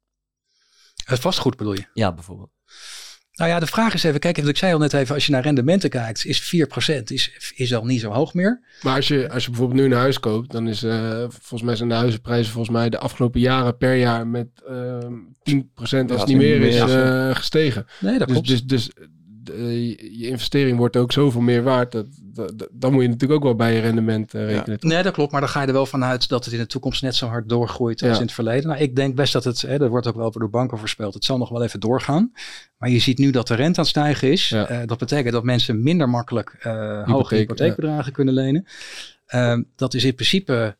[1.06, 1.86] Het vastgoed bedoel je?
[1.94, 2.52] Ja, bijvoorbeeld.
[3.34, 5.44] Nou ja, de vraag is even, kijk, ik zei al net even, als je naar
[5.44, 6.56] rendementen kijkt, is
[7.00, 8.64] 4% is, is al niet zo hoog meer.
[8.82, 11.76] Maar als je, als je bijvoorbeeld nu een huis koopt, dan is uh, volgens mij
[11.76, 15.06] zijn de huizenprijzen volgens mij de afgelopen jaren per jaar met uh, 10%
[15.76, 17.86] als ja, het niet meer is uh, gestegen.
[18.00, 18.48] Nee, dat dus, klopt.
[18.48, 18.89] Dus, dus
[19.50, 21.91] uh, je investering wordt ook zoveel meer waard.
[21.91, 24.78] Dat, dat, dan moet je natuurlijk ook wel bij je rendement uh, rekenen.
[24.82, 24.88] Ja.
[24.88, 25.32] Nee, dat klopt.
[25.32, 27.50] Maar dan ga je er wel vanuit dat het in de toekomst net zo hard
[27.50, 28.68] doorgroeit als in het verleden.
[28.68, 31.26] Nou, ik denk best dat het, hè, dat wordt ook wel door banken voorspeld, het
[31.26, 32.32] zal nog wel even doorgaan.
[32.78, 34.50] Maar je ziet nu dat de rente aan het stijgen is.
[34.50, 34.72] Ja.
[34.72, 36.58] Uh, dat betekent dat mensen minder makkelijk
[37.06, 38.66] hoge hypotheekbedragen kunnen lenen.
[39.26, 40.78] Ehm, dat is in principe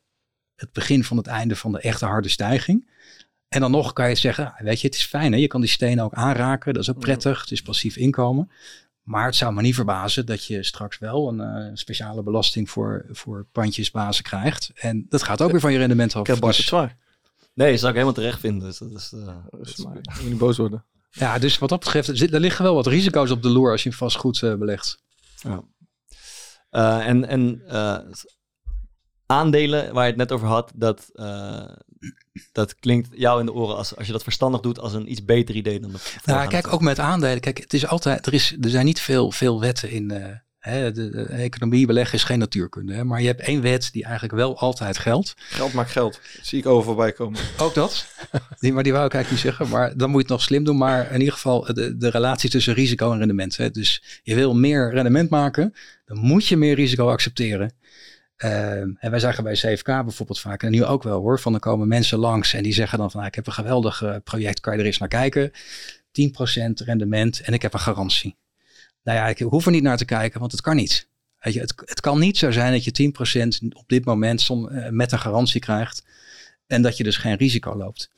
[0.56, 2.92] het begin van het einde van de echte harde stijging.
[3.54, 5.70] En dan nog kan je zeggen, weet je, het is fijn hè, je kan die
[5.70, 8.52] stenen ook aanraken, dat is ook prettig, het is passief inkomen.
[9.04, 13.06] Maar het zou me niet verbazen dat je straks wel een uh, speciale belasting voor,
[13.10, 14.72] voor pandjesbazen krijgt.
[14.76, 16.22] En dat gaat ook weer van je rendement af.
[16.22, 16.66] Ik heb dus...
[16.66, 16.98] zwaar.
[17.54, 18.68] Nee, dat zou ik helemaal terecht vinden.
[18.68, 19.94] Dus dat is, uh, dat is maar.
[19.94, 20.86] Moet niet boos worden.
[21.10, 23.94] Ja, dus wat dat betreft, er liggen wel wat risico's op de loer als je
[23.94, 24.98] vastgoed uh, belegt.
[25.36, 25.64] Ja.
[27.00, 27.62] en en
[29.26, 31.12] aandelen waar je het net over had, dat,
[32.52, 35.26] dat klinkt jou in de oren als, als je dat verstandig doet als een iets
[35.26, 37.40] beter idee dan de Nou, kijk, ook met aandelen.
[37.40, 40.26] Kijk, het is altijd, er, is, er zijn niet veel, veel wetten in uh,
[40.64, 41.86] hè, de, de, economie.
[41.86, 42.94] Beleggen is geen natuurkunde.
[42.94, 45.34] Hè, maar je hebt één wet die eigenlijk wel altijd geldt.
[45.38, 46.20] Geld maakt geld.
[46.42, 47.40] zie ik over voorbij komen.
[47.58, 48.08] Ook dat.
[48.60, 49.76] Die, maar die wou ik eigenlijk niet zeggen.
[49.76, 50.78] Maar dan moet je het nog slim doen.
[50.78, 53.58] Maar in ieder geval de, de relatie tussen risico en rendement.
[53.58, 53.72] Hè.
[53.72, 55.74] Dus je wil meer rendement maken.
[56.06, 57.74] Dan moet je meer risico accepteren.
[58.44, 61.60] Uh, en wij zagen bij CFK bijvoorbeeld vaak, en nu ook wel hoor, van er
[61.60, 64.60] komen mensen langs en die zeggen dan van, nou, ik heb een geweldig uh, project,
[64.60, 65.52] kan je er eens naar kijken?
[65.52, 65.54] 10%
[66.74, 68.36] rendement en ik heb een garantie.
[69.04, 71.08] Nou ja, ik hoef er niet naar te kijken, want het kan niet.
[71.40, 73.12] Weet je, het, het kan niet zo zijn dat je
[73.72, 76.04] 10% op dit moment eh, met een garantie krijgt
[76.68, 78.10] en dat je dus geen risico loopt.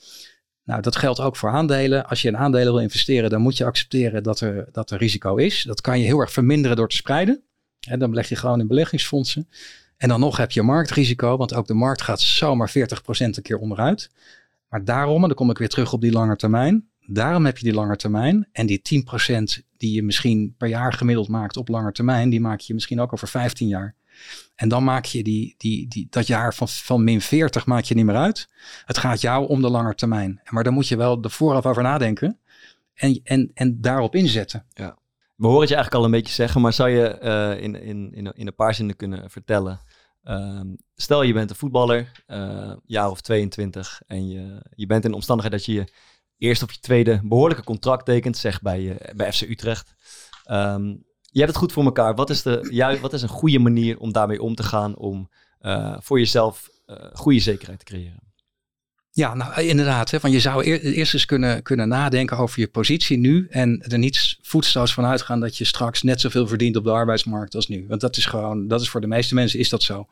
[0.64, 2.08] Nou, dat geldt ook voor aandelen.
[2.08, 5.36] Als je in aandelen wil investeren, dan moet je accepteren dat er, dat er risico
[5.36, 5.64] is.
[5.64, 7.44] Dat kan je heel erg verminderen door te spreiden.
[7.88, 9.50] En dan leg je gewoon in beleggingsfondsen.
[9.98, 12.74] En dan nog heb je marktrisico, want ook de markt gaat zomaar 40%
[13.18, 14.10] een keer onderuit.
[14.70, 16.90] Maar daarom, en dan kom ik weer terug op die lange termijn.
[17.08, 18.48] Daarom heb je die lange termijn.
[18.52, 18.82] En die
[19.60, 23.00] 10% die je misschien per jaar gemiddeld maakt op lange termijn, die maak je misschien
[23.00, 23.96] ook over 15 jaar.
[24.56, 27.96] En dan maak je die, die, die, dat jaar van, van min 40 maak je
[27.96, 28.50] niet meer uit.
[28.86, 30.42] Het gaat jou om de lange termijn.
[30.50, 32.40] Maar dan moet je wel de vooraf over nadenken
[32.94, 34.66] en, en, en daarop inzetten.
[34.74, 34.98] Ja.
[35.36, 38.14] We horen het je eigenlijk al een beetje zeggen, maar zou je uh, in, in,
[38.14, 39.80] in, in een paar zinnen kunnen vertellen?
[40.24, 40.62] Uh,
[40.96, 45.16] stel je bent een voetballer, uh, jaar of 22, en je, je bent in de
[45.16, 45.92] omstandigheid dat je je
[46.38, 49.94] eerst of je tweede behoorlijke contract tekent, zeg bij, bij FC Utrecht.
[50.52, 51.06] Um,
[51.36, 52.16] je hebt het goed voor elkaar.
[52.16, 55.30] Wat is, de, juist, wat is een goede manier om daarmee om te gaan om
[55.62, 58.34] uh, voor jezelf uh, goede zekerheid te creëren?
[59.12, 60.12] Ja, nou inderdaad.
[60.12, 63.48] Hè, van je zou eer, eerst eens kunnen, kunnen nadenken over je positie nu.
[63.50, 67.56] En er niet voetstoots van uitgaan dat je straks net zoveel verdient op de arbeidsmarkt
[67.56, 67.86] als nu.
[67.88, 70.08] Want dat is gewoon, dat is voor de meeste mensen is dat zo.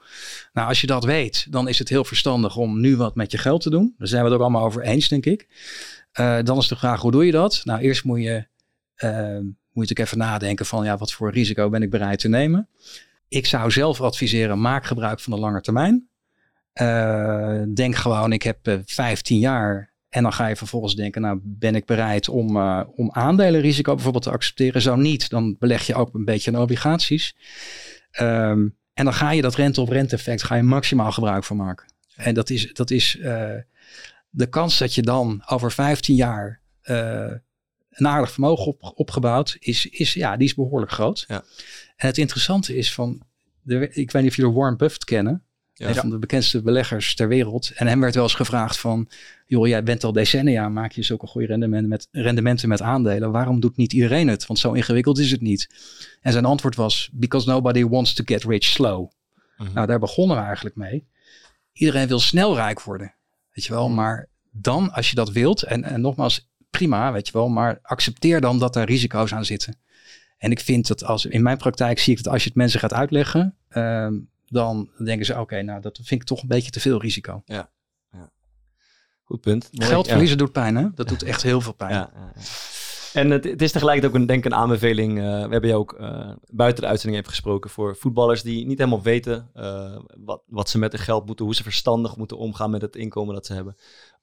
[0.54, 3.38] Nou, als je dat weet, dan is het heel verstandig om nu wat met je
[3.38, 3.96] geld te doen.
[3.98, 5.48] Daar zijn we het ook allemaal over eens, denk ik.
[6.20, 7.62] Uh, dan is de vraag, hoe doe je dat?
[7.64, 8.52] Nou, eerst moet je
[9.74, 12.70] moet ik even nadenken van ja, wat voor risico ben ik bereid te nemen.
[13.28, 16.08] Ik zou zelf adviseren, maak gebruik van de lange termijn.
[16.82, 21.22] Uh, denk gewoon, ik heb uh, eh, 15 jaar en dan ga je vervolgens denken,
[21.22, 24.82] nou ben ik bereid om, uh, om aandelenrisico bijvoorbeeld te accepteren.
[24.82, 27.36] Zo niet, dan beleg je ook een beetje in obligaties.
[28.22, 31.58] Um, en dan ga je dat rente op rente effect, ga je maximaal gebruik van
[31.58, 31.94] maken.
[32.16, 33.18] En dat is, dat is
[34.30, 36.62] de kans dat je dan over 15 jaar
[37.90, 41.26] een aardig vermogen op, opgebouwd, is, is, ja, die is behoorlijk groot.
[41.28, 41.44] Ja.
[41.96, 43.22] En het interessante is van,
[43.62, 45.44] de, ik weet niet of jullie Warren Buffett kennen,
[45.74, 45.88] ja.
[45.88, 47.72] een van de bekendste beleggers ter wereld.
[47.76, 49.10] En hem werd wel eens gevraagd van,
[49.46, 53.32] joh, jij bent al decennia, maak je zulke goede rendementen met, rendementen met aandelen.
[53.32, 54.46] Waarom doet niet iedereen het?
[54.46, 55.70] Want zo ingewikkeld is het niet.
[56.22, 59.10] En zijn antwoord was, because nobody wants to get rich slow.
[59.58, 59.74] Mhm.
[59.74, 61.08] Nou, daar begonnen we eigenlijk mee.
[61.74, 63.14] Iedereen wil snel rijk worden,
[63.54, 63.88] weet je wel.
[63.88, 63.96] Mhm.
[63.96, 68.42] Maar dan, als je dat wilt, en, en nogmaals, prima, weet je wel, maar accepteer
[68.42, 69.78] dan dat er risico's aan zitten.
[70.38, 72.80] En ik vind dat als in mijn praktijk zie ik dat als je het mensen
[72.80, 74.14] gaat uitleggen, ehm,
[74.54, 77.42] dan denken ze: oké, nou dat vind ik toch een beetje te veel risico.
[77.46, 77.72] Ja,
[78.12, 78.32] ja.
[79.24, 79.70] goed punt.
[79.72, 80.88] Geld verliezen doet pijn, hè?
[80.96, 81.94] Dat doet echt heel veel pijn.
[81.94, 82.12] Ja,
[83.14, 85.18] en het, het, is tegelijkertijd ook een, denk een aanbeveling.
[85.18, 88.78] Uh, we hebben je ook uh, buiten de uitzending even gesproken voor voetballers die niet
[88.78, 92.70] helemaal weten uh, wat, wat ze met hun geld moeten, hoe ze verstandig moeten omgaan
[92.70, 93.76] met het inkomen dat ze hebben.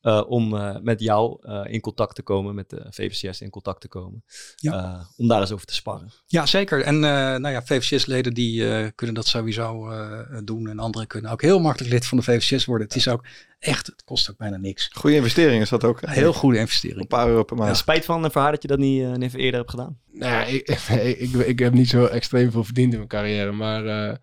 [0.03, 3.81] Uh, om uh, met jou uh, in contact te komen, met de VVCS in contact
[3.81, 4.25] te komen.
[4.57, 5.07] Ja.
[5.17, 6.11] om daar eens over te sparren.
[6.27, 6.83] Ja, zeker.
[6.83, 9.89] En nou ja, VVCS-leden die kunnen dat sowieso
[10.45, 10.69] doen.
[10.69, 12.87] En anderen kunnen ook heel makkelijk lid van de VVCS worden.
[12.87, 13.25] Het is ook
[13.59, 14.91] echt, het kost ook bijna niks.
[14.93, 16.01] Goede investering is dat ook.
[16.07, 17.01] Heel goede investering.
[17.01, 17.77] Een paar euro per maand.
[17.77, 19.99] spijt van een verhaal dat je dat niet, niet eerder hebt gedaan?
[20.13, 24.19] Nou, ik, ik, ik, heb niet zo extreem veel verdiend in mijn carrière, maar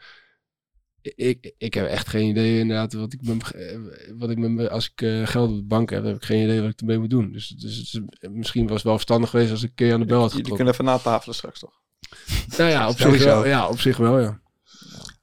[1.15, 3.55] ik, ik heb echt geen idee inderdaad wat ik, met,
[4.17, 6.61] wat ik met, als ik uh, geld op de bank heb, heb ik geen idee
[6.61, 7.31] wat ik ermee moet doen.
[7.31, 7.99] Dus, dus
[8.31, 10.57] misschien was het wel verstandig geweest als ik een keer aan de bel had getrokken.
[10.57, 11.81] Jullie kunnen even natafelen straks toch?
[12.57, 13.45] Nou ja, op zich wel.
[13.45, 14.39] Ja, op zich wel, ja.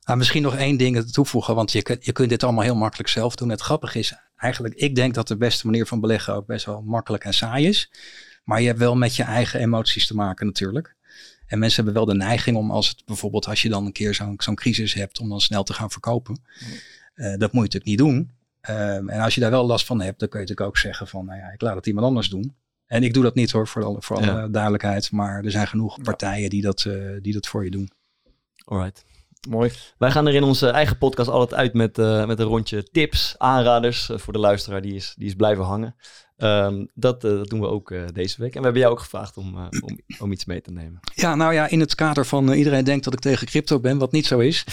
[0.04, 3.36] Nou, misschien nog één ding toevoegen, want je, je kunt dit allemaal heel makkelijk zelf
[3.36, 3.48] doen.
[3.48, 6.82] Het grappige is eigenlijk, ik denk dat de beste manier van beleggen ook best wel
[6.82, 7.90] makkelijk en saai is.
[8.44, 10.96] Maar je hebt wel met je eigen emoties te maken natuurlijk.
[11.54, 14.14] En mensen hebben wel de neiging om als het bijvoorbeeld als je dan een keer
[14.14, 16.42] zo'n zo'n crisis hebt, om dan snel te gaan verkopen.
[17.14, 18.30] Uh, dat moet je natuurlijk niet doen.
[18.68, 21.08] Um, en als je daar wel last van hebt, dan kun je natuurlijk ook zeggen
[21.08, 22.54] van, nou ja, ik laat het iemand anders doen.
[22.86, 25.10] En ik doe dat niet hoor, voor alle, voor alle duidelijkheid.
[25.10, 27.90] Maar er zijn genoeg partijen die, dat, uh, die dat voor je doen.
[28.64, 29.04] Alright.
[29.48, 29.70] Mooi.
[29.98, 33.34] Wij gaan er in onze eigen podcast altijd uit met, uh, met een rondje tips,
[33.38, 35.96] aanraders voor de luisteraar die is, die is blijven hangen.
[36.36, 38.52] Um, dat, uh, dat, doen we ook uh, deze week.
[38.52, 41.00] En we hebben jou ook gevraagd om, uh, om, om, iets mee te nemen.
[41.14, 44.12] Ja, nou ja, in het kader van iedereen denkt dat ik tegen crypto ben, wat
[44.12, 44.64] niet zo is,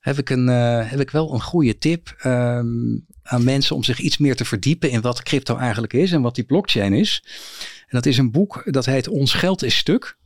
[0.00, 4.18] heb ik, een, heb ik wel een goede tip um, aan mensen om zich iets
[4.18, 7.24] meer te verdiepen in wat crypto eigenlijk is en wat die blockchain is.
[7.80, 10.16] En dat is een boek dat heet Ons Geld is Stuk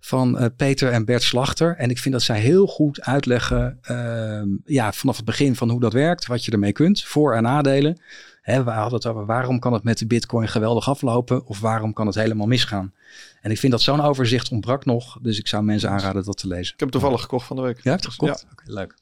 [0.00, 1.76] van Peter en Bert Slachter.
[1.76, 5.80] En ik vind dat zij heel goed uitleggen ehm, ja, vanaf het begin van hoe
[5.80, 8.00] dat werkt, wat je ermee kunt, voor- en nadelen.
[8.42, 11.92] Hè, we hadden het over waarom kan het met de bitcoin geweldig aflopen of waarom
[11.92, 12.92] kan het helemaal misgaan.
[13.40, 16.46] En ik vind dat zo'n overzicht ontbrak nog, dus ik zou mensen aanraden dat te
[16.46, 16.74] lezen.
[16.74, 17.80] Ik heb toevallig gekocht van de week.
[17.82, 18.46] Ja, heb je gekocht?
[18.48, 18.72] Ja.
[18.72, 18.94] leuk.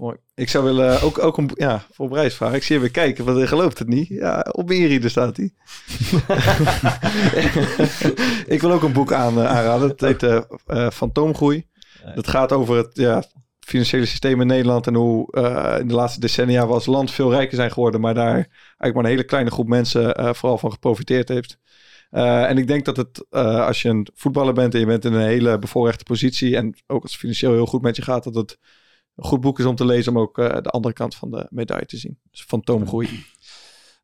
[0.00, 0.16] Mooi.
[0.34, 2.56] Ik zou willen ook, ook een ja, voor vragen.
[2.56, 4.08] Ik zie je weer kijken, want gelooft het niet.
[4.08, 5.52] Ja, op mijn staat hij.
[8.54, 9.88] ik wil ook een boek aan, aanraden.
[9.88, 11.66] Het heet uh, Fantoomgroei.
[12.14, 13.24] Dat gaat over het ja,
[13.60, 15.26] financiële systeem in Nederland en hoe
[15.80, 19.04] in de laatste decennia we als land veel rijker zijn geworden, maar daar eigenlijk maar
[19.04, 21.58] een hele kleine groep mensen vooral van geprofiteerd heeft.
[22.10, 25.26] en ik denk dat het, als je een voetballer bent en je bent in een
[25.26, 28.58] hele bevoorrechte positie en ook als financieel heel goed met je gaat, dat het
[29.20, 31.46] een goed boek is om te lezen, om ook uh, de andere kant van de
[31.50, 32.18] medaille te zien.
[32.30, 33.24] Dus fantoomgroei.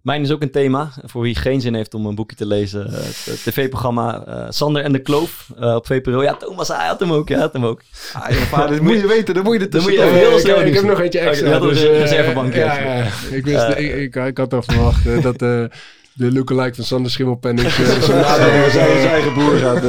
[0.02, 0.92] Mijn is ook een thema.
[1.04, 2.90] Voor wie geen zin heeft om een boekje te lezen.
[2.90, 6.22] Het tv-programma uh, Sander en de Kloof uh, op VPRO.
[6.22, 7.28] Ja, Thomas, hij had hem ook.
[7.28, 7.82] Hij had hem ook.
[8.12, 9.34] Ah, vader, dat moet je weten.
[9.34, 11.58] Dan moet je het dan moet je heel snel Ik, ik heb nog eentje extra.
[11.58, 12.54] dus, reservebank.
[12.54, 15.38] Ja, ja, Ik, wist, ik, ik, ik, had toch verwacht dat...
[15.38, 19.84] de lookalike van Sander Schimmelpenning zijn eigen broer gaat.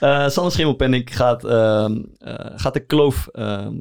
[0.00, 1.90] Uh, Sander Schimmelpenning gaat, uh,
[2.56, 3.74] gaat de kloof ehm,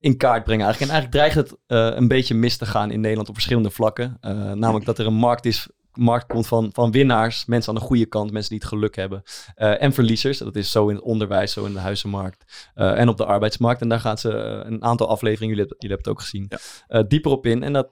[0.00, 0.92] in kaart brengen eigenlijk.
[0.92, 1.60] En eigenlijk dreigt het
[1.92, 4.18] uh, een beetje mis te gaan in Nederland op verschillende vlakken.
[4.20, 7.86] Uh, namelijk dat er een markt is markt komt van, van winnaars, mensen aan de
[7.86, 9.22] goede kant, mensen die het geluk hebben.
[9.56, 13.08] Uh, en verliezers, dat is zo in het onderwijs, zo in de huizenmarkt uh, en
[13.08, 13.80] op de arbeidsmarkt.
[13.80, 14.30] En daar gaan ze
[14.66, 16.50] een aantal afleveringen, jullie, jullie hebben het ook gezien,
[16.88, 17.02] ja.
[17.02, 17.62] dieper op in.
[17.62, 17.90] En dat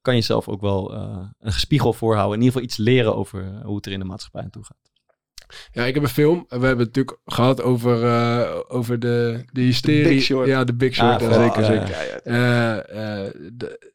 [0.00, 0.94] kan je zelf ook wel
[1.38, 2.38] een spiegel voorhouden.
[2.38, 4.89] In ieder geval iets leren over hoe het er in de maatschappij aan toe gaat.
[5.72, 6.44] Ja, ik heb een film.
[6.48, 10.08] We hebben het natuurlijk gehad over, uh, over de, de hysterie.
[10.08, 10.46] Big Short.
[10.46, 11.22] Ja, de Big Short.
[11.22, 12.20] Ah, zeker, zeker.
[12.24, 13.88] Uh, uh, de,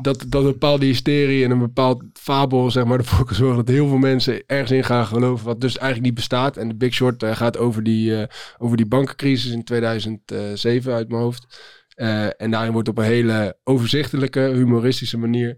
[0.00, 3.74] dat, dat een bepaalde hysterie en een bepaald fabel, zeg maar, ervoor kan zorgen dat
[3.74, 6.56] heel veel mensen ergens in gaan geloven, wat dus eigenlijk niet bestaat.
[6.56, 8.26] En de Big Short gaat over die,
[8.58, 11.60] over die bankencrisis in 2007 uit mijn hoofd.
[12.36, 15.56] en daarin wordt op een hele overzichtelijke, humoristische manier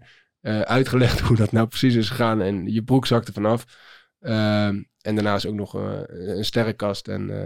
[0.63, 2.41] uitgelegd hoe dat nou precies is gegaan.
[2.41, 3.65] En je broek zakt er vanaf.
[4.27, 7.37] Ehm, en daarnaast ook nog uh, een sterrenkast en uh,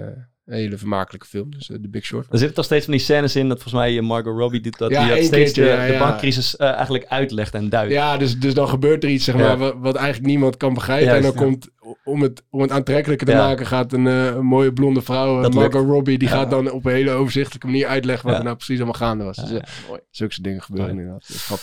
[0.46, 1.52] een hele vermakelijke film.
[1.52, 2.28] Dus uh, The Big Short.
[2.32, 4.92] Er zitten toch steeds van die scènes in dat volgens mij Margot Robbie doet dat.
[4.92, 7.94] Ja, die steeds keertje, de, ja, de bankcrisis eigenlijk uitlegt en duidt.
[7.94, 11.16] Ja, dus, dus dan gebeurt er iets zeg maar, wat, wat eigenlijk niemand kan begrijpen.
[11.16, 11.70] en dan komt,
[12.04, 16.18] om het, om het aantrekkelijker te maken, gaat een, een, mooie blonde vrouw, Margot Robbie,
[16.18, 19.24] die gaat dan op een hele overzichtelijke manier uitleggen wat er nou precies allemaal gaande
[19.24, 19.38] was.
[19.38, 19.62] Dus,
[20.10, 21.60] zulke dingen gebeuren inderdaad.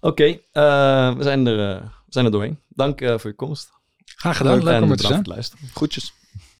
[0.00, 2.58] Oké, we, zijn er, we zijn er doorheen.
[2.68, 3.80] Dank voor je komst.
[4.22, 4.64] Graag gedaan.
[4.64, 5.70] Leuk om het te luisteren.
[5.74, 6.12] Groetjes.